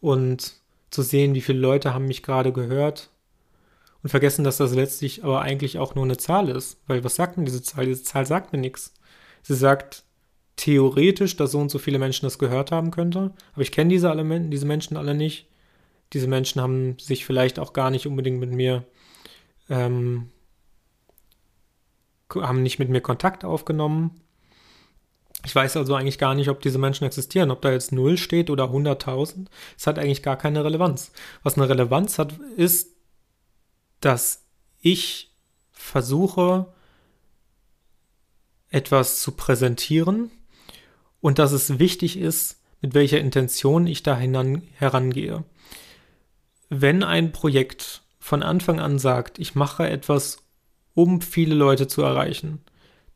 und 0.00 0.54
zu 0.90 1.02
sehen, 1.02 1.34
wie 1.34 1.40
viele 1.40 1.60
Leute 1.60 1.94
haben 1.94 2.06
mich 2.06 2.22
gerade 2.22 2.52
gehört. 2.52 3.10
Und 4.02 4.10
vergessen, 4.10 4.44
dass 4.44 4.58
das 4.58 4.74
letztlich 4.74 5.24
aber 5.24 5.40
eigentlich 5.40 5.78
auch 5.78 5.94
nur 5.94 6.04
eine 6.04 6.18
Zahl 6.18 6.50
ist. 6.50 6.78
Weil 6.86 7.04
was 7.04 7.14
sagt 7.14 7.38
denn 7.38 7.46
diese 7.46 7.62
Zahl? 7.62 7.86
Diese 7.86 8.02
Zahl 8.02 8.26
sagt 8.26 8.52
mir 8.52 8.58
nichts. 8.58 8.92
Sie 9.42 9.54
sagt 9.54 10.04
theoretisch, 10.56 11.36
dass 11.36 11.52
so 11.52 11.58
und 11.58 11.70
so 11.70 11.78
viele 11.78 11.98
Menschen 11.98 12.26
das 12.26 12.38
gehört 12.38 12.70
haben 12.70 12.90
könnte. 12.90 13.32
Aber 13.52 13.62
ich 13.62 13.72
kenne 13.72 13.90
diese, 13.90 14.14
diese 14.50 14.66
Menschen 14.66 14.96
alle 14.96 15.14
nicht. 15.14 15.48
Diese 16.12 16.28
Menschen 16.28 16.60
haben 16.60 16.98
sich 16.98 17.24
vielleicht 17.24 17.58
auch 17.58 17.72
gar 17.72 17.90
nicht 17.90 18.06
unbedingt 18.06 18.38
mit 18.38 18.52
mir 18.52 18.84
ähm, 19.68 20.30
haben 22.34 22.62
nicht 22.62 22.78
mit 22.78 22.88
mir 22.88 23.00
Kontakt 23.00 23.44
aufgenommen. 23.44 24.20
Ich 25.44 25.54
weiß 25.54 25.76
also 25.76 25.94
eigentlich 25.94 26.18
gar 26.18 26.34
nicht, 26.34 26.48
ob 26.48 26.60
diese 26.60 26.78
Menschen 26.78 27.04
existieren, 27.04 27.50
ob 27.50 27.60
da 27.60 27.70
jetzt 27.70 27.92
0 27.92 28.16
steht 28.16 28.48
oder 28.48 28.64
100.000. 28.64 29.46
Es 29.76 29.86
hat 29.86 29.98
eigentlich 29.98 30.22
gar 30.22 30.36
keine 30.36 30.64
Relevanz. 30.64 31.12
Was 31.42 31.56
eine 31.56 31.68
Relevanz 31.68 32.18
hat, 32.18 32.38
ist, 32.56 32.96
dass 34.00 34.44
ich 34.80 35.32
versuche, 35.70 36.72
etwas 38.70 39.20
zu 39.20 39.32
präsentieren 39.32 40.30
und 41.24 41.38
dass 41.38 41.52
es 41.52 41.78
wichtig 41.78 42.18
ist, 42.18 42.60
mit 42.82 42.92
welcher 42.92 43.18
Intention 43.18 43.86
ich 43.86 44.02
da 44.02 44.14
herangehe. 44.14 45.42
Wenn 46.68 47.02
ein 47.02 47.32
Projekt 47.32 48.02
von 48.18 48.42
Anfang 48.42 48.78
an 48.78 48.98
sagt, 48.98 49.38
ich 49.38 49.54
mache 49.54 49.88
etwas 49.88 50.42
um 50.92 51.22
viele 51.22 51.54
Leute 51.54 51.88
zu 51.88 52.02
erreichen, 52.02 52.62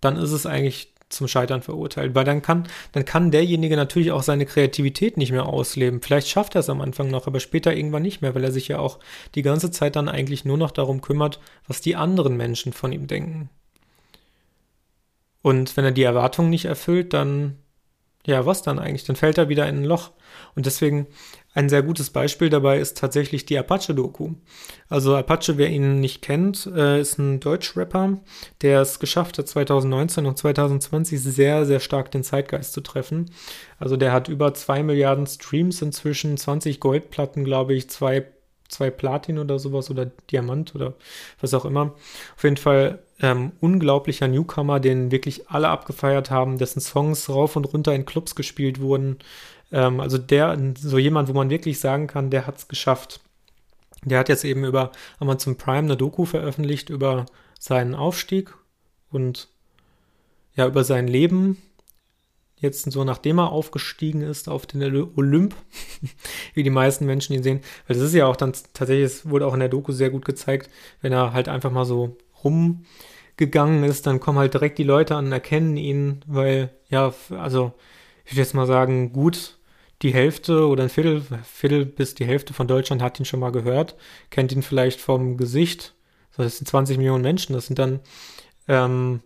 dann 0.01 0.17
ist 0.17 0.33
es 0.33 0.47
eigentlich 0.47 0.95
zum 1.11 1.29
Scheitern 1.29 1.61
verurteilt, 1.61 2.15
weil 2.15 2.25
dann 2.25 2.41
kann, 2.41 2.67
dann 2.93 3.05
kann 3.05 3.31
derjenige 3.31 3.77
natürlich 3.77 4.11
auch 4.11 4.23
seine 4.23 4.47
Kreativität 4.47 5.19
nicht 5.19 5.31
mehr 5.33 5.45
ausleben. 5.45 6.01
Vielleicht 6.01 6.29
schafft 6.29 6.55
er 6.55 6.61
es 6.61 6.71
am 6.71 6.81
Anfang 6.81 7.11
noch, 7.11 7.27
aber 7.27 7.41
später 7.41 7.77
irgendwann 7.77 8.05
nicht 8.05 8.23
mehr, 8.23 8.35
weil 8.35 8.45
er 8.45 8.53
sich 8.53 8.69
ja 8.69 8.79
auch 8.79 9.01
die 9.35 9.43
ganze 9.43 9.71
Zeit 9.71 9.97
dann 9.97 10.09
eigentlich 10.09 10.47
nur 10.47 10.57
noch 10.57 10.71
darum 10.71 11.03
kümmert, 11.03 11.41
was 11.67 11.83
die 11.83 11.95
anderen 11.95 12.39
Menschen 12.39 12.73
von 12.73 12.91
ihm 12.91 13.07
denken. 13.07 13.51
Und 15.43 15.77
wenn 15.77 15.85
er 15.85 15.93
die 15.93 16.05
Erwartungen 16.05 16.49
nicht 16.49 16.65
erfüllt, 16.65 17.13
dann, 17.13 17.59
ja, 18.27 18.45
was 18.45 18.63
dann 18.63 18.79
eigentlich? 18.79 19.05
Dann 19.05 19.17
fällt 19.17 19.39
er 19.39 19.49
wieder 19.49 19.69
in 19.69 19.79
ein 19.79 19.85
Loch. 19.85 20.11
Und 20.55 20.67
deswegen 20.67 21.07
ein 21.55 21.69
sehr 21.69 21.83
gutes 21.83 22.11
Beispiel 22.11 22.51
dabei 22.51 22.79
ist 22.79 22.99
tatsächlich 22.99 23.47
die 23.47 23.59
Apache-Doku. 23.59 24.35
Also 24.89 25.17
Apache, 25.17 25.57
wer 25.57 25.71
ihn 25.71 26.01
nicht 26.01 26.23
kennt, 26.23 26.67
äh, 26.67 27.01
ist 27.01 27.19
ein 27.19 27.41
Deutsch-Rapper, 27.41 28.19
der 28.61 28.83
es 28.83 29.01
geschafft 29.01 29.39
hat, 29.39 29.49
2019 29.49 30.27
und 30.27 30.37
2020 30.37 31.21
sehr, 31.21 31.65
sehr 31.65 31.81
stark 31.81 32.11
den 32.11 32.23
Zeitgeist 32.23 32.75
zu 32.75 32.81
treffen. 32.81 33.31
Also 33.79 33.97
der 33.97 34.13
hat 34.13 34.29
über 34.29 34.53
zwei 34.55 34.83
Milliarden 34.83 35.27
Streams 35.27 35.81
inzwischen, 35.81 36.37
20 36.37 36.81
Goldplatten, 36.81 37.45
glaube 37.45 37.75
ich, 37.75 37.89
zwei 37.89 38.27
zwei 38.69 38.91
Platin 38.91 39.39
oder 39.39 39.59
sowas 39.59 39.91
oder 39.91 40.07
Diamant 40.31 40.75
oder 40.75 40.95
was 41.41 41.55
auch 41.55 41.65
immer. 41.65 41.95
Auf 42.37 42.45
jeden 42.45 42.59
Fall 42.59 43.03
ähm, 43.21 43.53
unglaublicher 43.61 44.29
Newcomer, 44.29 44.81
den 44.81 45.11
wirklich 45.11 45.51
alle 45.51 45.69
abgefeiert 45.69 46.31
haben, 46.31 46.59
dessen 46.59 46.81
Songs 46.81 47.29
rauf 47.29 47.57
und 47.57 47.65
runter 47.65 47.95
in 47.95 48.07
Clubs 48.07 48.35
gespielt 48.35 48.81
wurden. 48.81 49.19
Ähm, 49.73 50.01
also 50.01 50.19
der, 50.19 50.57
so 50.79 50.99
jemand, 50.99 51.29
wo 51.29 51.33
man 51.33 51.51
wirklich 51.51 51.81
sagen 51.81 52.07
kann, 52.07 52.31
der 52.31 52.47
hat 52.47 52.59
es 52.59 52.69
geschafft. 52.69 53.21
Der 54.05 54.19
hat 54.19 54.29
jetzt 54.29 54.45
eben 54.45 54.65
über 54.65 54.93
Amazon 55.19 55.57
Prime 55.57 55.79
eine 55.79 55.97
Doku 55.97 56.25
veröffentlicht 56.25 56.91
über 56.91 57.27
seinen 57.59 57.95
Aufstieg 57.95 58.55
und 59.11 59.49
ja, 60.55 60.67
über 60.67 60.85
sein 60.85 61.09
Leben. 61.09 61.61
Jetzt 62.61 62.91
so, 62.91 63.05
nachdem 63.05 63.39
er 63.39 63.53
aufgestiegen 63.53 64.23
ist 64.23 64.49
auf 64.49 64.67
den 64.67 64.83
Olymp, 65.17 65.55
wie 66.55 66.63
die 66.63 66.71
meisten 66.71 67.07
Menschen 67.07 67.35
ihn 67.35 67.43
sehen. 67.43 67.61
Weil 67.87 67.97
das 67.97 68.07
ist 68.07 68.15
ja 68.15 68.27
auch 68.27 68.37
dann 68.37 68.53
tatsächlich, 68.73 69.05
es 69.05 69.31
wurde 69.31 69.47
auch 69.47 69.55
in 69.55 69.61
der 69.61 69.69
Doku 69.69 69.93
sehr 69.93 70.11
gut 70.11 70.25
gezeigt, 70.25 70.71
wenn 71.01 71.13
er 71.13 71.33
halt 71.33 71.49
einfach 71.49 71.71
mal 71.71 71.85
so 71.85 72.17
rumgegangen 72.45 73.85
ist, 73.85 74.07
dann 74.07 74.21
kommen 74.21 74.39
halt 74.39 74.55
direkt 74.55 74.79
die 74.79 74.85
Leute 74.85 75.17
an, 75.17 75.33
erkennen 75.33 75.77
ihn, 75.77 76.25
weil, 76.27 76.71
ja, 76.89 77.13
also, 77.31 77.73
ich 78.25 78.33
würde 78.33 78.41
jetzt 78.41 78.55
mal 78.55 78.67
sagen, 78.67 79.13
gut 79.13 79.59
die 80.03 80.13
Hälfte 80.13 80.67
oder 80.67 80.85
ein 80.85 80.89
Viertel, 80.91 81.23
Viertel 81.43 81.85
bis 81.85 82.15
die 82.15 82.25
Hälfte 82.25 82.55
von 82.55 82.69
Deutschland 82.69 83.03
hat 83.03 83.19
ihn 83.19 83.25
schon 83.25 83.41
mal 83.41 83.51
gehört, 83.51 83.97
kennt 84.31 84.53
ihn 84.53 84.63
vielleicht 84.63 85.01
vom 85.01 85.37
Gesicht. 85.37 85.95
das 86.37 86.59
sind 86.59 86.67
20 86.69 86.99
Millionen 86.99 87.23
Menschen. 87.23 87.53
Das 87.53 87.67
sind 87.67 87.79
dann, 87.79 88.01
ähm, 88.69 89.21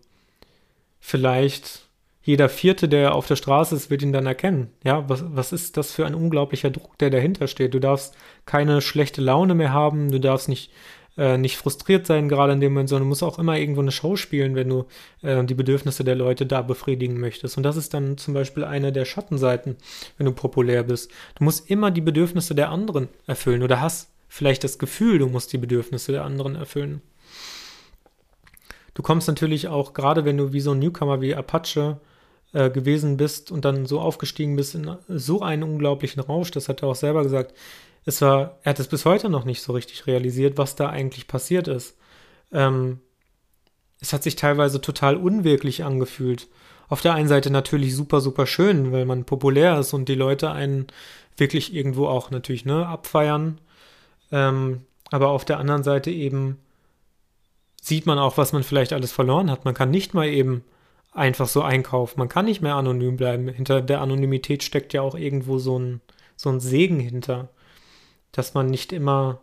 vielleicht 1.01 1.89
jeder 2.23 2.49
Vierte, 2.49 2.89
der 2.89 3.15
auf 3.15 3.27
der 3.27 3.37
Straße 3.37 3.75
ist, 3.75 3.91
wird 3.91 4.03
ihn 4.03 4.13
dann 4.13 4.27
erkennen. 4.27 4.71
Ja, 4.85 5.09
was, 5.09 5.25
was 5.27 5.53
ist 5.53 5.77
das 5.77 5.93
für 5.93 6.07
ein 6.07 6.15
unglaublicher 6.15 6.71
Druck, 6.71 6.97
der 6.99 7.11
dahinter 7.11 7.49
steht? 7.49 7.75
Du 7.75 7.81
darfst 7.81 8.15
keine 8.47 8.81
schlechte 8.81 9.21
Laune 9.21 9.55
mehr 9.55 9.73
haben, 9.73 10.11
du 10.11 10.21
darfst 10.21 10.49
nicht, 10.49 10.71
äh, 11.17 11.37
nicht 11.37 11.57
frustriert 11.57 12.07
sein, 12.07 12.29
gerade 12.29 12.53
in 12.53 12.61
dem 12.61 12.73
Moment, 12.73 12.89
sondern 12.89 13.05
du 13.05 13.09
musst 13.09 13.23
auch 13.23 13.39
immer 13.39 13.59
irgendwo 13.59 13.81
eine 13.81 13.93
Show 13.93 14.17
spielen, 14.17 14.55
wenn 14.55 14.69
du 14.69 14.87
äh, 15.23 15.45
die 15.45 15.55
Bedürfnisse 15.55 16.05
der 16.05 16.15
Leute 16.15 16.47
da 16.47 16.63
befriedigen 16.63 17.21
möchtest. 17.21 17.57
Und 17.57 17.63
das 17.65 17.77
ist 17.77 17.93
dann 17.93 18.17
zum 18.17 18.35
Beispiel 18.35 18.65
eine 18.65 18.93
der 18.93 19.05
Schattenseiten, 19.05 19.77
wenn 20.17 20.27
du 20.27 20.33
populär 20.33 20.85
bist. 20.85 21.11
Du 21.37 21.45
musst 21.45 21.69
immer 21.71 21.91
die 21.91 22.01
Bedürfnisse 22.01 22.55
der 22.55 22.71
anderen 22.71 23.09
erfüllen 23.27 23.63
oder 23.63 23.81
hast 23.81 24.11
vielleicht 24.29 24.65
das 24.65 24.79
Gefühl, 24.79 25.19
du 25.19 25.27
musst 25.27 25.53
die 25.53 25.59
Bedürfnisse 25.59 26.13
der 26.13 26.25
anderen 26.25 26.57
erfüllen. 26.57 27.03
Du 28.95 29.03
kommst 29.03 29.29
natürlich 29.29 29.69
auch, 29.69 29.95
gerade 29.95 30.25
wenn 30.25 30.37
du 30.37 30.53
wie 30.53 30.61
so 30.61 30.73
ein 30.73 30.79
Newcomer 30.79 31.21
wie 31.21 31.35
Apache 31.35 32.01
äh, 32.53 32.71
gewesen 32.71 33.17
bist 33.17 33.51
und 33.51 33.65
dann 33.65 33.87
so 33.87 34.01
aufgestiegen 34.01 34.57
bist 34.57 34.75
in 34.75 34.97
so 35.09 35.43
einen 35.43 35.63
unglaublichen 35.63 36.23
Rausch, 36.23 36.51
das 36.51 36.69
hat 36.69 36.83
er 36.83 36.89
auch 36.89 36.95
selber 36.95 37.23
gesagt. 37.23 37.55
Es 38.05 38.21
war, 38.21 38.59
er 38.63 38.71
hat 38.71 38.81
es 38.81 38.89
bis 38.89 39.05
heute 39.05 39.29
noch 39.29 39.45
nicht 39.45 39.63
so 39.63 39.73
richtig 39.73 40.07
realisiert, 40.07 40.59
was 40.59 40.75
da 40.75 40.89
eigentlich 40.89 41.29
passiert 41.29 41.69
ist. 41.69 41.97
Ähm, 42.53 43.01
es 44.01 44.13
hat 44.13 44.23
sich 44.23 44.37
teilweise 44.37 44.81
total 44.81 45.17
unwirklich 45.17 45.85
angefühlt. 45.85 46.49
Auf 46.89 47.01
der 47.01 47.15
einen 47.15 47.29
Seite 47.29 47.51
natürlich 47.51 47.95
super, 47.95 48.21
super 48.21 48.47
schön, 48.47 48.93
weil 48.93 49.07
man 49.07 49.25
populär 49.25 49.79
ist 49.79 49.93
und 49.93 50.09
die 50.09 50.15
Leute 50.15 50.51
einen 50.51 50.89
wirklich 51.37 51.75
irgendwo 51.75 52.07
auch 52.07 52.31
natürlich 52.31 52.65
ne, 52.65 52.87
abfeiern. 52.87 53.61
Ähm, 54.33 54.83
aber 55.11 55.29
auf 55.29 55.45
der 55.45 55.59
anderen 55.59 55.85
Seite 55.85 56.11
eben 56.11 56.59
sieht 57.81 58.07
man 58.07 58.19
auch, 58.19 58.37
was 58.37 58.53
man 58.53 58.63
vielleicht 58.63 58.93
alles 58.93 59.13
verloren 59.13 59.51
hat. 59.51 59.65
Man 59.65 59.75
kann 59.75 59.91
nicht 59.91 60.15
mal 60.15 60.29
eben 60.29 60.65
einfach 61.13 61.49
so 61.49 61.63
einkaufen. 61.63 62.19
Man 62.19 62.29
kann 62.29 62.47
nicht 62.47 62.63
mehr 62.63 62.75
anonym 62.75 63.17
bleiben. 63.17 63.49
Hinter 63.49 63.83
der 63.83 64.01
Anonymität 64.01 64.63
steckt 64.63 64.93
ja 64.93 65.03
auch 65.03 65.15
irgendwo 65.15 65.59
so 65.59 65.79
ein, 65.79 66.01
so 66.37 66.51
ein 66.51 66.61
Segen 66.61 67.01
hinter, 67.01 67.51
dass 68.33 68.55
man 68.55 68.67
nicht 68.67 68.93
immer, 68.93 69.41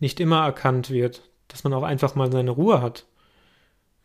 nicht 0.00 0.20
immer 0.20 0.44
erkannt 0.44 0.90
wird, 0.90 1.22
dass 1.48 1.64
man 1.64 1.72
auch 1.74 1.82
einfach 1.82 2.14
mal 2.14 2.32
seine 2.32 2.50
Ruhe 2.50 2.82
hat. 2.82 3.06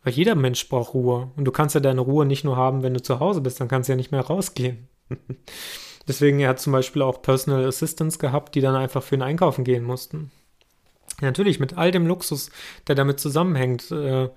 Weil 0.02 0.12
jeder 0.12 0.34
Mensch 0.34 0.68
braucht 0.68 0.94
Ruhe. 0.94 1.30
Und 1.36 1.44
du 1.44 1.52
kannst 1.52 1.74
ja 1.74 1.80
deine 1.80 2.00
Ruhe 2.00 2.24
nicht 2.24 2.44
nur 2.44 2.56
haben, 2.56 2.82
wenn 2.82 2.94
du 2.94 3.02
zu 3.02 3.20
Hause 3.20 3.40
bist, 3.40 3.60
dann 3.60 3.68
kannst 3.68 3.88
du 3.88 3.92
ja 3.92 3.96
nicht 3.96 4.12
mehr 4.12 4.22
rausgehen. 4.22 4.88
Deswegen, 6.08 6.40
er 6.40 6.50
hat 6.50 6.60
zum 6.60 6.72
Beispiel 6.72 7.02
auch 7.02 7.22
Personal 7.22 7.66
Assistants 7.66 8.18
gehabt, 8.18 8.54
die 8.54 8.60
dann 8.60 8.74
einfach 8.74 9.02
für 9.02 9.16
ihn 9.16 9.22
einkaufen 9.22 9.64
gehen 9.64 9.84
mussten. 9.84 10.30
Natürlich, 11.20 11.60
mit 11.60 11.76
all 11.76 11.90
dem 11.90 12.06
Luxus, 12.06 12.50
der 12.86 12.94
damit 12.94 13.20
zusammenhängt, 13.20 13.90
äh, 13.90 14.30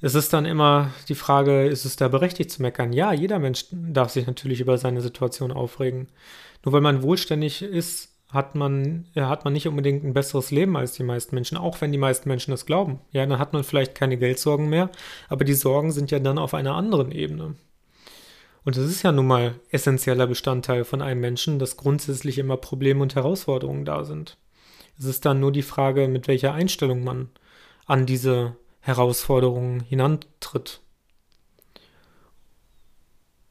es 0.00 0.14
ist 0.14 0.32
dann 0.32 0.44
immer 0.44 0.90
die 1.08 1.14
Frage, 1.14 1.66
ist 1.66 1.84
es 1.84 1.96
da 1.96 2.08
berechtigt 2.08 2.50
zu 2.50 2.62
meckern? 2.62 2.92
Ja, 2.92 3.12
jeder 3.12 3.38
Mensch 3.38 3.66
darf 3.70 4.10
sich 4.10 4.26
natürlich 4.26 4.60
über 4.60 4.78
seine 4.78 5.00
Situation 5.00 5.50
aufregen. 5.50 6.08
Nur 6.64 6.72
weil 6.72 6.82
man 6.82 7.02
wohlständig 7.02 7.62
ist, 7.62 8.13
hat 8.34 8.54
man, 8.54 9.06
ja, 9.14 9.28
hat 9.28 9.44
man 9.44 9.52
nicht 9.52 9.68
unbedingt 9.68 10.04
ein 10.04 10.12
besseres 10.12 10.50
Leben 10.50 10.76
als 10.76 10.92
die 10.92 11.04
meisten 11.04 11.34
Menschen, 11.34 11.56
auch 11.56 11.80
wenn 11.80 11.92
die 11.92 11.98
meisten 11.98 12.28
Menschen 12.28 12.50
das 12.50 12.66
glauben. 12.66 13.00
Ja, 13.12 13.24
dann 13.24 13.38
hat 13.38 13.52
man 13.52 13.64
vielleicht 13.64 13.94
keine 13.94 14.18
Geldsorgen 14.18 14.68
mehr, 14.68 14.90
aber 15.28 15.44
die 15.44 15.54
Sorgen 15.54 15.92
sind 15.92 16.10
ja 16.10 16.18
dann 16.18 16.38
auf 16.38 16.52
einer 16.52 16.74
anderen 16.74 17.12
Ebene. 17.12 17.54
Und 18.64 18.76
es 18.76 18.90
ist 18.90 19.02
ja 19.02 19.12
nun 19.12 19.26
mal 19.26 19.54
essentieller 19.70 20.26
Bestandteil 20.26 20.84
von 20.84 21.00
einem 21.00 21.20
Menschen, 21.20 21.58
dass 21.58 21.76
grundsätzlich 21.76 22.38
immer 22.38 22.56
Probleme 22.56 23.02
und 23.02 23.14
Herausforderungen 23.14 23.84
da 23.84 24.04
sind. 24.04 24.36
Es 24.98 25.04
ist 25.04 25.24
dann 25.24 25.40
nur 25.40 25.52
die 25.52 25.62
Frage, 25.62 26.08
mit 26.08 26.28
welcher 26.28 26.54
Einstellung 26.54 27.04
man 27.04 27.30
an 27.86 28.06
diese 28.06 28.56
Herausforderungen 28.80 29.80
hinantritt. 29.80 30.80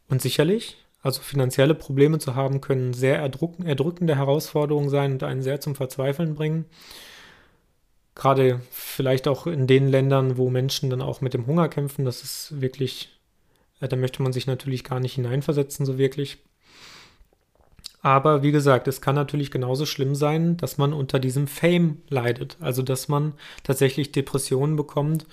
Und 0.09 0.21
sicherlich, 0.21 0.77
also 1.03 1.21
finanzielle 1.21 1.75
Probleme 1.75 2.17
zu 2.17 2.33
haben, 2.33 2.61
können 2.61 2.93
sehr 2.93 3.19
erdrückende 3.19 4.15
Herausforderungen 4.15 4.89
sein 4.89 5.11
und 5.13 5.23
einen 5.23 5.43
sehr 5.43 5.59
zum 5.59 5.75
Verzweifeln 5.75 6.33
bringen. 6.33 6.65
Gerade 8.15 8.61
vielleicht 8.71 9.27
auch 9.27 9.45
in 9.45 9.67
den 9.67 9.89
Ländern, 9.89 10.37
wo 10.37 10.49
Menschen 10.49 10.89
dann 10.89 11.01
auch 11.01 11.19
mit 11.19 11.33
dem 11.33 11.45
Hunger 11.45 11.67
kämpfen, 11.67 12.05
das 12.05 12.23
ist 12.23 12.61
wirklich, 12.61 13.19
äh, 13.81 13.87
da 13.89 13.97
möchte 13.97 14.23
man 14.23 14.31
sich 14.31 14.47
natürlich 14.47 14.85
gar 14.85 15.01
nicht 15.01 15.15
hineinversetzen, 15.15 15.85
so 15.85 15.97
wirklich. 15.97 16.37
Aber 18.01 18.41
wie 18.41 18.51
gesagt, 18.51 18.87
es 18.87 19.01
kann 19.01 19.15
natürlich 19.15 19.51
genauso 19.51 19.85
schlimm 19.85 20.15
sein, 20.15 20.55
dass 20.57 20.77
man 20.77 20.93
unter 20.93 21.19
diesem 21.19 21.47
Fame 21.47 22.01
leidet. 22.09 22.57
Also 22.61 22.81
dass 22.81 23.07
man 23.07 23.33
tatsächlich 23.63 24.11
Depressionen 24.11 24.75
bekommt, 24.75 25.25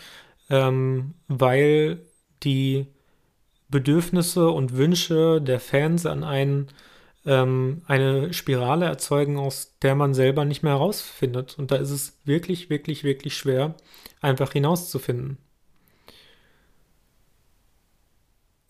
ähm, 0.48 1.14
weil 1.28 2.00
die 2.42 2.86
Bedürfnisse 3.70 4.50
und 4.50 4.76
Wünsche 4.76 5.40
der 5.40 5.60
Fans 5.60 6.06
an 6.06 6.24
einen 6.24 6.68
ähm, 7.26 7.82
eine 7.86 8.32
Spirale 8.32 8.86
erzeugen, 8.86 9.38
aus 9.38 9.76
der 9.82 9.94
man 9.94 10.14
selber 10.14 10.44
nicht 10.44 10.62
mehr 10.62 10.72
herausfindet. 10.72 11.58
Und 11.58 11.70
da 11.70 11.76
ist 11.76 11.90
es 11.90 12.18
wirklich, 12.24 12.70
wirklich, 12.70 13.04
wirklich 13.04 13.36
schwer, 13.36 13.74
einfach 14.20 14.52
hinauszufinden. 14.52 15.38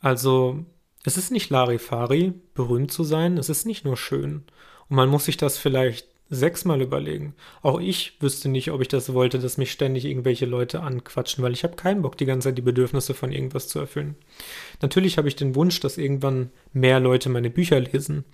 Also 0.01 0.65
es 1.05 1.17
ist 1.17 1.31
nicht 1.31 1.51
Larifari, 1.51 2.33
berühmt 2.55 2.93
zu 2.93 3.05
sein, 3.05 3.39
es 3.39 3.49
ist 3.49 3.67
nicht 3.67 3.85
nur 3.85 3.97
schön. 3.97 4.45
Und 4.89 4.97
man 4.97 5.09
muss 5.09 5.27
sich 5.27 5.37
das 5.37 5.59
vielleicht 5.59 6.09
sechsmal 6.31 6.81
überlegen. 6.81 7.35
Auch 7.61 7.81
ich 7.81 8.17
wüsste 8.21 8.49
nicht, 8.49 8.71
ob 8.71 8.81
ich 8.81 8.89
das 8.89 9.13
wollte, 9.13 9.41
dass 9.41 9.59
mich 9.59 9.73
ständig 9.73 10.05
irgendwelche 10.05 10.47
Leute 10.47 10.81
anquatschen, 10.81 11.43
weil 11.43 11.53
ich 11.53 11.65
habe 11.65 11.75
keinen 11.75 12.03
Bock, 12.03 12.17
die 12.17 12.25
ganze 12.25 12.49
Zeit 12.49 12.59
die 12.59 12.63
Bedürfnisse 12.63 13.15
von 13.15 13.33
irgendwas 13.33 13.69
zu 13.69 13.81
erfüllen. 13.81 14.15
Natürlich 14.81 15.19
habe 15.19 15.29
ich 15.29 15.37
den 15.37 15.57
Wunsch, 15.57 15.81
dass 15.81 15.99
irgendwann 15.99 16.51
mehr 16.73 17.01
Leute 17.01 17.29
meine 17.29 17.51
Bücher 17.51 17.81
lesen. 17.81 18.25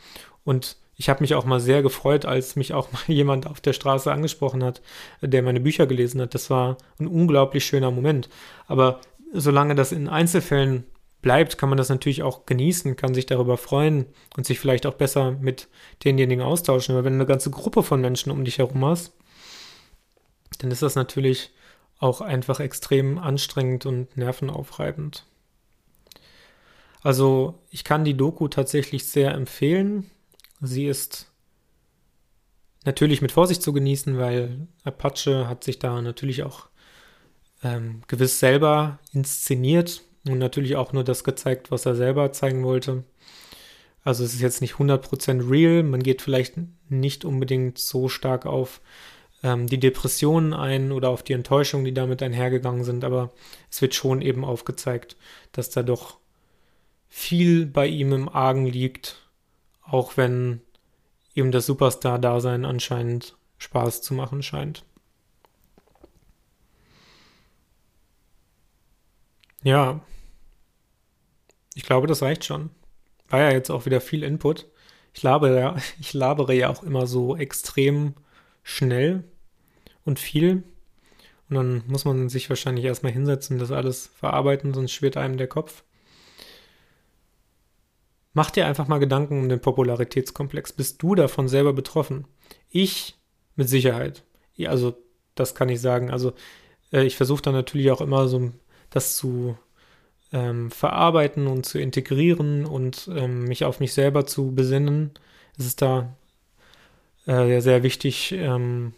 Und 0.45 0.77
ich 0.97 1.09
habe 1.09 1.23
mich 1.23 1.35
auch 1.35 1.45
mal 1.45 1.61
sehr 1.61 1.83
gefreut, 1.83 2.27
als 2.27 2.55
mich 2.55 2.75
auch 2.75 2.93
mal 2.93 3.03
jemand 3.07 3.47
auf 3.47 3.61
der 3.61 3.73
Straße 3.73 4.13
angesprochen 4.13 4.63
hat, 4.63 4.83
der 5.23 5.43
meine 5.43 5.61
Bücher 5.61 5.87
gelesen 5.87 6.21
hat. 6.21 6.35
Das 6.35 6.51
war 6.51 6.77
ein 7.01 7.07
unglaublich 7.07 7.65
schöner 7.65 7.91
Moment. 7.91 8.29
Aber 8.67 9.01
solange 9.33 9.75
das 9.75 9.93
in 9.93 10.09
Einzelfällen 10.09 10.85
bleibt, 11.27 11.59
kann 11.59 11.69
man 11.69 11.77
das 11.77 11.89
natürlich 11.89 12.23
auch 12.23 12.47
genießen, 12.47 12.95
kann 12.95 13.13
sich 13.13 13.27
darüber 13.27 13.57
freuen 13.57 14.07
und 14.37 14.47
sich 14.47 14.61
vielleicht 14.61 14.87
auch 14.87 14.95
besser 14.95 15.33
mit 15.33 15.67
denjenigen 16.05 16.41
austauschen. 16.41 16.95
Aber 16.95 17.03
wenn 17.03 17.15
du 17.15 17.19
eine 17.19 17.27
ganze 17.27 17.51
Gruppe 17.51 17.83
von 17.83 18.01
Menschen 18.01 18.31
um 18.31 18.45
dich 18.45 18.59
herum 18.59 18.85
hast, 18.85 19.13
dann 20.59 20.71
ist 20.71 20.83
das 20.83 20.95
natürlich 20.95 21.51
auch 21.99 22.21
einfach 22.21 22.61
extrem 22.61 23.19
anstrengend 23.19 23.87
und 23.87 24.17
nervenaufreibend. 24.17 25.27
Also 27.03 27.59
ich 27.73 27.83
kann 27.83 28.05
die 28.05 28.17
Doku 28.17 28.47
tatsächlich 28.47 29.09
sehr 29.09 29.35
empfehlen. 29.35 30.09
Sie 30.61 30.87
ist 30.87 31.29
natürlich 32.85 33.21
mit 33.21 33.33
Vorsicht 33.33 33.63
zu 33.63 33.73
genießen, 33.73 34.17
weil 34.17 34.69
Apache 34.85 35.49
hat 35.49 35.65
sich 35.65 35.81
da 35.81 36.01
natürlich 36.03 36.45
auch 36.45 36.69
ähm, 37.65 38.03
gewiss 38.07 38.39
selber 38.39 39.01
inszeniert 39.13 40.03
und 40.29 40.39
natürlich 40.39 40.77
auch 40.77 40.93
nur 40.93 41.05
das 41.05 41.25
gezeigt, 41.25 41.71
was 41.71 41.87
er 41.87 41.95
selber 41.95 42.33
zeigen 42.33 42.65
wollte. 42.65 43.05
Also 44.05 44.23
es 44.23 44.35
ist 44.35 44.41
jetzt 44.41 44.61
nicht 44.61 44.75
100% 44.75 45.51
real. 45.51 45.83
Man 45.83 46.03
geht 46.03 46.23
vielleicht 46.23 46.55
nicht 46.89 47.25
unbedingt 47.25 47.79
so 47.79 48.09
stark 48.09 48.47
auf 48.47 48.81
ähm, 49.43 49.67
die 49.67 49.81
Depressionen 49.81 50.55
ein 50.55 50.93
oder 50.93 51.11
auf 51.11 51.23
die 51.23 51.33
Enttäuschung, 51.33 51.85
die 51.85 51.93
damit 51.93 52.23
einhergegangen 52.23 52.85
sind. 52.85 53.05
Aber 53.05 53.33
es 53.71 53.83
wird 53.83 53.95
schon 53.95 54.23
eben 54.23 54.45
aufgezeigt, 54.45 55.17
dass 55.51 55.71
da 55.71 55.83
doch 55.83 56.19
viel 57.09 57.67
bei 57.67 57.89
ihm 57.89 58.13
im 58.13 58.29
Argen 58.29 58.67
liegt. 58.67 59.29
Auch 59.83 60.17
wenn 60.17 60.61
ihm 61.35 61.51
das 61.51 61.67
Superstar-Dasein 61.67 62.65
anscheinend 62.65 63.37
Spaß 63.59 64.03
zu 64.03 64.15
machen 64.15 64.43
scheint. 64.43 64.85
Ja, 69.65 70.01
ich 71.77 71.85
glaube, 71.85 72.07
das 72.07 72.23
reicht 72.23 72.45
schon. 72.45 72.71
War 73.29 73.41
ja 73.41 73.51
jetzt 73.53 73.71
auch 73.71 73.85
wieder 73.85 74.01
viel 74.01 74.23
Input. 74.23 74.67
Ich 75.13 75.23
labere 75.23 75.61
ja, 75.61 75.77
ich 76.01 76.15
labere 76.15 76.55
ja 76.55 76.71
auch 76.71 76.83
immer 76.83 77.07
so 77.07 77.37
extrem 77.37 78.15
schnell 78.63 79.25
und 80.05 80.19
viel. 80.19 80.65
Und 81.49 81.57
dann 81.57 81.85
muss 81.87 82.07
man 82.07 82.29
sich 82.31 82.49
wahrscheinlich 82.49 82.87
erstmal 82.87 83.13
hinsetzen, 83.13 83.59
das 83.59 83.71
alles 83.71 84.11
verarbeiten, 84.19 84.73
sonst 84.73 84.93
schwirrt 84.93 85.19
einem 85.19 85.37
der 85.37 85.49
Kopf. 85.49 85.85
Mach 88.33 88.51
dir 88.51 88.67
einfach 88.67 88.89
mal 88.89 88.99
Gedanken 88.99 89.39
um 89.39 89.49
den 89.49 89.61
Popularitätskomplex. 89.61 90.73
Bist 90.73 91.03
du 91.03 91.15
davon 91.15 91.47
selber 91.47 91.75
betroffen? 91.75 92.27
Ich 92.71 93.19
mit 93.55 93.69
Sicherheit. 93.69 94.25
Also, 94.65 94.97
das 95.35 95.55
kann 95.55 95.69
ich 95.69 95.81
sagen. 95.81 96.11
Also, 96.11 96.33
äh, 96.91 97.05
ich 97.05 97.17
versuche 97.17 97.43
dann 97.43 97.55
natürlich 97.55 97.91
auch 97.91 98.01
immer 98.01 98.29
so 98.29 98.51
das 98.91 99.17
zu 99.17 99.59
ähm, 100.33 100.71
verarbeiten 100.71 101.47
und 101.47 101.67
zu 101.67 101.79
integrieren 101.79 102.67
und 102.67 103.09
ähm, 103.15 103.45
mich 103.45 103.65
auf 103.65 103.81
mich 103.81 103.93
selber 103.95 104.27
zu 104.27 104.55
besinnen. 104.55 105.13
Es 105.59 105.67
ist 105.67 105.83
da 105.83 106.15
äh, 107.27 107.61
sehr 107.61 107.83
wichtig, 107.83 108.33
ähm, 108.33 108.95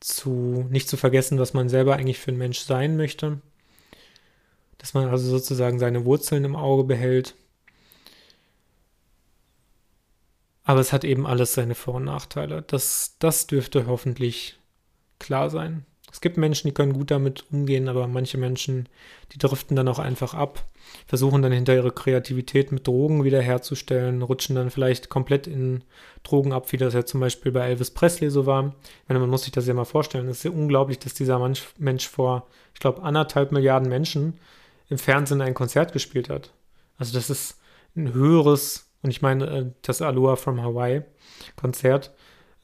zu, 0.00 0.66
nicht 0.70 0.88
zu 0.88 0.96
vergessen, 0.96 1.38
was 1.38 1.52
man 1.54 1.68
selber 1.68 1.96
eigentlich 1.96 2.18
für 2.18 2.32
ein 2.32 2.38
Mensch 2.38 2.60
sein 2.60 2.96
möchte. 2.96 3.40
dass 4.78 4.94
man 4.94 5.08
also 5.08 5.28
sozusagen 5.28 5.78
seine 5.78 6.04
Wurzeln 6.04 6.44
im 6.44 6.56
Auge 6.56 6.84
behält. 6.84 7.34
Aber 10.64 10.80
es 10.80 10.92
hat 10.92 11.04
eben 11.04 11.26
alles 11.26 11.54
seine 11.54 11.74
Vor- 11.74 11.94
und 11.96 12.04
Nachteile. 12.04 12.62
Das, 12.62 13.16
das 13.18 13.46
dürfte 13.46 13.86
hoffentlich 13.86 14.58
klar 15.18 15.50
sein. 15.50 15.84
Es 16.12 16.20
gibt 16.20 16.36
Menschen, 16.36 16.68
die 16.68 16.74
können 16.74 16.92
gut 16.92 17.10
damit 17.10 17.44
umgehen, 17.50 17.88
aber 17.88 18.06
manche 18.06 18.38
Menschen, 18.38 18.88
die 19.32 19.38
driften 19.38 19.76
dann 19.76 19.88
auch 19.88 19.98
einfach 19.98 20.34
ab, 20.34 20.64
versuchen 21.06 21.42
dann 21.42 21.52
hinter 21.52 21.74
ihre 21.74 21.92
Kreativität 21.92 22.72
mit 22.72 22.86
Drogen 22.86 23.24
wiederherzustellen, 23.24 24.22
rutschen 24.22 24.56
dann 24.56 24.70
vielleicht 24.70 25.08
komplett 25.08 25.46
in 25.46 25.84
Drogen 26.22 26.52
ab, 26.52 26.72
wie 26.72 26.76
das 26.76 26.94
ja 26.94 27.04
zum 27.04 27.20
Beispiel 27.20 27.52
bei 27.52 27.68
Elvis 27.68 27.92
Presley 27.92 28.30
so 28.30 28.46
war. 28.46 28.74
Meine, 29.08 29.20
man 29.20 29.30
muss 29.30 29.44
sich 29.44 29.52
das 29.52 29.66
ja 29.66 29.74
mal 29.74 29.84
vorstellen. 29.84 30.28
Es 30.28 30.38
ist 30.38 30.44
ja 30.44 30.50
unglaublich, 30.50 30.98
dass 30.98 31.14
dieser 31.14 31.38
Mensch, 31.78 32.08
vor, 32.08 32.46
ich 32.74 32.80
glaube, 32.80 33.02
anderthalb 33.02 33.52
Milliarden 33.52 33.88
Menschen 33.88 34.34
im 34.88 34.98
Fernsehen 34.98 35.40
ein 35.40 35.54
Konzert 35.54 35.92
gespielt 35.92 36.28
hat. 36.28 36.50
Also 36.98 37.14
das 37.14 37.30
ist 37.30 37.58
ein 37.96 38.12
höheres, 38.12 38.90
und 39.02 39.10
ich 39.10 39.22
meine, 39.22 39.46
äh, 39.46 39.66
das 39.82 40.02
Aloha 40.02 40.36
from 40.36 40.62
Hawaii 40.62 41.02
Konzert, 41.56 42.12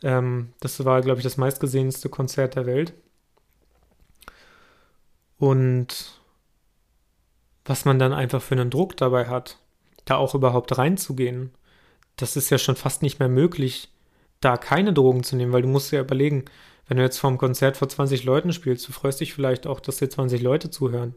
ähm, 0.02 0.52
das 0.60 0.84
war, 0.84 1.00
glaube 1.00 1.20
ich, 1.20 1.24
das 1.24 1.36
meistgesehenste 1.36 2.08
Konzert 2.08 2.56
der 2.56 2.66
Welt. 2.66 2.92
Und 5.38 6.20
was 7.64 7.84
man 7.84 7.98
dann 7.98 8.12
einfach 8.12 8.42
für 8.42 8.54
einen 8.54 8.70
Druck 8.70 8.96
dabei 8.96 9.26
hat, 9.26 9.58
da 10.04 10.16
auch 10.16 10.34
überhaupt 10.34 10.78
reinzugehen, 10.78 11.50
das 12.16 12.36
ist 12.36 12.50
ja 12.50 12.58
schon 12.58 12.76
fast 12.76 13.02
nicht 13.02 13.18
mehr 13.18 13.28
möglich, 13.28 13.90
da 14.40 14.56
keine 14.56 14.92
Drogen 14.92 15.22
zu 15.24 15.36
nehmen, 15.36 15.52
weil 15.52 15.62
du 15.62 15.68
musst 15.68 15.92
ja 15.92 16.00
überlegen, 16.00 16.44
wenn 16.86 16.96
du 16.96 17.02
jetzt 17.02 17.18
vorm 17.18 17.38
Konzert 17.38 17.76
vor 17.76 17.88
20 17.88 18.24
Leuten 18.24 18.52
spielst, 18.52 18.86
du 18.88 18.92
freust 18.92 19.20
dich 19.20 19.34
vielleicht 19.34 19.66
auch, 19.66 19.80
dass 19.80 19.96
dir 19.96 20.08
20 20.08 20.40
Leute 20.40 20.70
zuhören. 20.70 21.14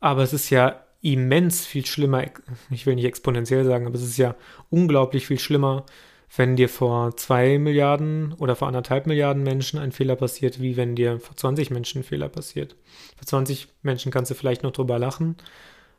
Aber 0.00 0.22
es 0.22 0.32
ist 0.32 0.50
ja 0.50 0.84
immens 1.00 1.64
viel 1.64 1.86
schlimmer, 1.86 2.24
ich 2.70 2.86
will 2.86 2.94
nicht 2.94 3.04
exponentiell 3.04 3.64
sagen, 3.64 3.86
aber 3.86 3.96
es 3.96 4.02
ist 4.02 4.18
ja 4.18 4.34
unglaublich 4.70 5.26
viel 5.26 5.38
schlimmer, 5.38 5.86
wenn 6.34 6.56
dir 6.56 6.68
vor 6.68 7.16
zwei 7.16 7.58
Milliarden 7.58 8.32
oder 8.34 8.56
vor 8.56 8.68
anderthalb 8.68 9.06
Milliarden 9.06 9.42
Menschen 9.42 9.78
ein 9.78 9.92
Fehler 9.92 10.16
passiert, 10.16 10.60
wie 10.60 10.76
wenn 10.76 10.96
dir 10.96 11.20
vor 11.20 11.36
20 11.36 11.70
Menschen 11.70 12.00
ein 12.00 12.04
Fehler 12.04 12.28
passiert. 12.28 12.76
Vor 13.16 13.26
20 13.26 13.68
Menschen 13.82 14.10
kannst 14.10 14.30
du 14.30 14.34
vielleicht 14.34 14.62
noch 14.62 14.72
drüber 14.72 14.98
lachen, 14.98 15.36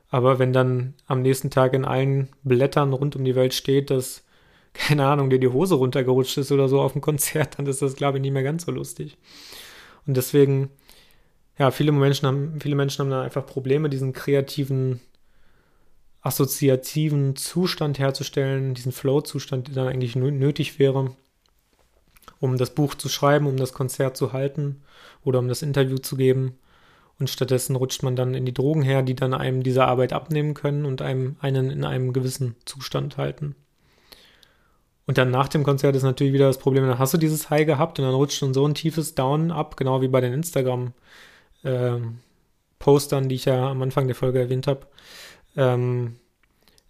aber 0.09 0.39
wenn 0.39 0.53
dann 0.53 0.93
am 1.05 1.21
nächsten 1.21 1.49
Tag 1.49 1.73
in 1.73 1.85
allen 1.85 2.29
Blättern 2.43 2.93
rund 2.93 3.15
um 3.15 3.23
die 3.23 3.35
Welt 3.35 3.53
steht, 3.53 3.89
dass, 3.89 4.25
keine 4.73 5.05
Ahnung, 5.07 5.29
dir 5.29 5.39
die 5.39 5.47
Hose 5.47 5.75
runtergerutscht 5.75 6.37
ist 6.37 6.51
oder 6.51 6.67
so 6.67 6.81
auf 6.81 6.93
dem 6.93 7.01
Konzert, 7.01 7.57
dann 7.57 7.65
ist 7.65 7.81
das, 7.81 7.95
glaube 7.95 8.17
ich, 8.17 8.21
nicht 8.21 8.33
mehr 8.33 8.43
ganz 8.43 8.65
so 8.65 8.71
lustig. 8.71 9.17
Und 10.05 10.17
deswegen, 10.17 10.69
ja, 11.57 11.71
viele 11.71 11.91
Menschen 11.91 12.27
haben, 12.27 12.59
viele 12.61 12.75
Menschen 12.75 12.99
haben 13.01 13.09
da 13.09 13.21
einfach 13.21 13.45
Probleme, 13.45 13.89
diesen 13.89 14.13
kreativen 14.13 15.01
assoziativen 16.27 17.35
Zustand 17.37 17.99
herzustellen, 17.99 18.73
diesen 18.73 18.91
Flow-Zustand, 18.91 19.69
der 19.69 19.75
dann 19.75 19.87
eigentlich 19.87 20.17
nötig 20.17 20.77
wäre, 20.77 21.15
um 22.39 22.57
das 22.57 22.75
Buch 22.75 22.93
zu 22.95 23.07
schreiben, 23.09 23.47
um 23.47 23.57
das 23.57 23.73
Konzert 23.73 24.17
zu 24.17 24.33
halten 24.33 24.81
oder 25.23 25.39
um 25.39 25.47
das 25.47 25.61
Interview 25.61 25.97
zu 25.97 26.17
geben. 26.17 26.57
Und 27.17 27.29
stattdessen 27.31 27.77
rutscht 27.77 28.03
man 28.03 28.17
dann 28.17 28.35
in 28.35 28.45
die 28.45 28.53
Drogen 28.53 28.83
her, 28.83 29.01
die 29.01 29.15
dann 29.15 29.33
einem 29.33 29.63
diese 29.63 29.85
Arbeit 29.85 30.13
abnehmen 30.13 30.53
können 30.53 30.85
und 30.85 31.01
einem 31.01 31.35
einen 31.39 31.71
in 31.71 31.83
einem 31.83 32.13
gewissen 32.13 32.55
Zustand 32.65 33.17
halten. 33.17 33.55
Und 35.07 35.17
dann 35.17 35.31
nach 35.31 35.47
dem 35.47 35.63
Konzert 35.63 35.95
ist 35.95 36.03
natürlich 36.03 36.33
wieder 36.33 36.45
das 36.47 36.59
Problem, 36.59 36.85
dann 36.85 36.99
hast 36.99 37.13
du 37.13 37.17
dieses 37.17 37.49
High 37.49 37.65
gehabt 37.65 37.97
und 37.97 38.05
dann 38.05 38.13
rutscht 38.13 38.37
schon 38.37 38.53
so 38.53 38.67
ein 38.67 38.75
tiefes 38.75 39.15
Down 39.15 39.51
ab, 39.51 39.77
genau 39.77 40.01
wie 40.01 40.09
bei 40.09 40.19
den 40.19 40.33
Instagram-Postern, 40.33 43.23
ähm, 43.23 43.29
die 43.29 43.35
ich 43.35 43.45
ja 43.45 43.71
am 43.71 43.81
Anfang 43.81 44.07
der 44.07 44.15
Folge 44.15 44.39
erwähnt 44.39 44.67
habe 44.67 44.85
ähm, 45.57 46.15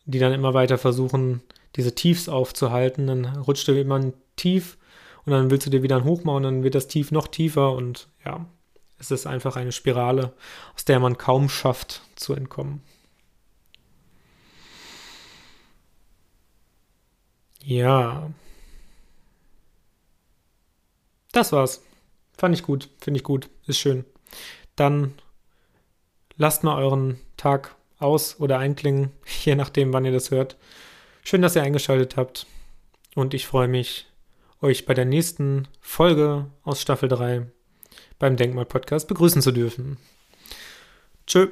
die 0.06 0.19
dann 0.19 0.34
immer 0.34 0.53
weiter 0.53 0.77
versuchen, 0.77 1.41
diese 1.75 1.95
Tiefs 1.95 2.30
aufzuhalten. 2.30 3.08
Dann 3.08 3.25
rutscht 3.25 3.67
du 3.67 3.80
immer 3.80 3.95
ein 3.95 4.13
Tief 4.36 4.77
und 5.25 5.32
dann 5.32 5.49
willst 5.49 5.65
du 5.65 5.71
dir 5.71 5.84
wieder 5.84 5.97
ein 5.97 6.03
Hoch 6.03 6.23
machen 6.23 6.43
dann 6.43 6.63
wird 6.63 6.75
das 6.75 6.88
Tief 6.88 7.12
noch 7.12 7.27
tiefer 7.27 7.73
und 7.73 8.08
ja, 8.23 8.45
es 8.99 9.12
ist 9.12 9.27
einfach 9.27 9.56
eine 9.56 9.71
Spirale, 9.71 10.34
aus 10.75 10.86
der 10.86 10.99
man 10.99 11.17
kaum 11.17 11.49
schafft 11.49 12.01
zu 12.15 12.34
entkommen. 12.34 12.82
Ja. 17.63 18.32
Das 21.32 21.51
war's. 21.51 21.84
Fand 22.38 22.56
ich 22.56 22.63
gut, 22.63 22.89
finde 22.99 23.17
ich 23.17 23.23
gut, 23.23 23.49
ist 23.65 23.80
schön. 23.80 24.06
Dann 24.75 25.15
lasst 26.38 26.63
mal 26.63 26.77
euren 26.82 27.19
Tag 27.36 27.75
aus- 27.99 28.39
oder 28.39 28.60
einklingen, 28.60 29.12
je 29.43 29.55
nachdem, 29.55 29.93
wann 29.93 30.05
ihr 30.05 30.12
das 30.12 30.31
hört. 30.31 30.57
Schön, 31.23 31.41
dass 31.41 31.55
ihr 31.55 31.63
eingeschaltet 31.63 32.17
habt 32.17 32.47
und 33.15 33.33
ich 33.33 33.47
freue 33.47 33.67
mich, 33.67 34.07
euch 34.62 34.86
bei 34.86 34.93
der 34.93 35.05
nächsten 35.05 35.67
Folge 35.81 36.47
aus 36.63 36.81
Staffel 36.81 37.10
3 37.10 37.45
beim 38.19 38.38
Denkmal-Podcast 38.38 39.07
begrüßen 39.07 39.41
zu 39.41 39.51
dürfen. 39.51 39.97
Tschö. 41.27 41.49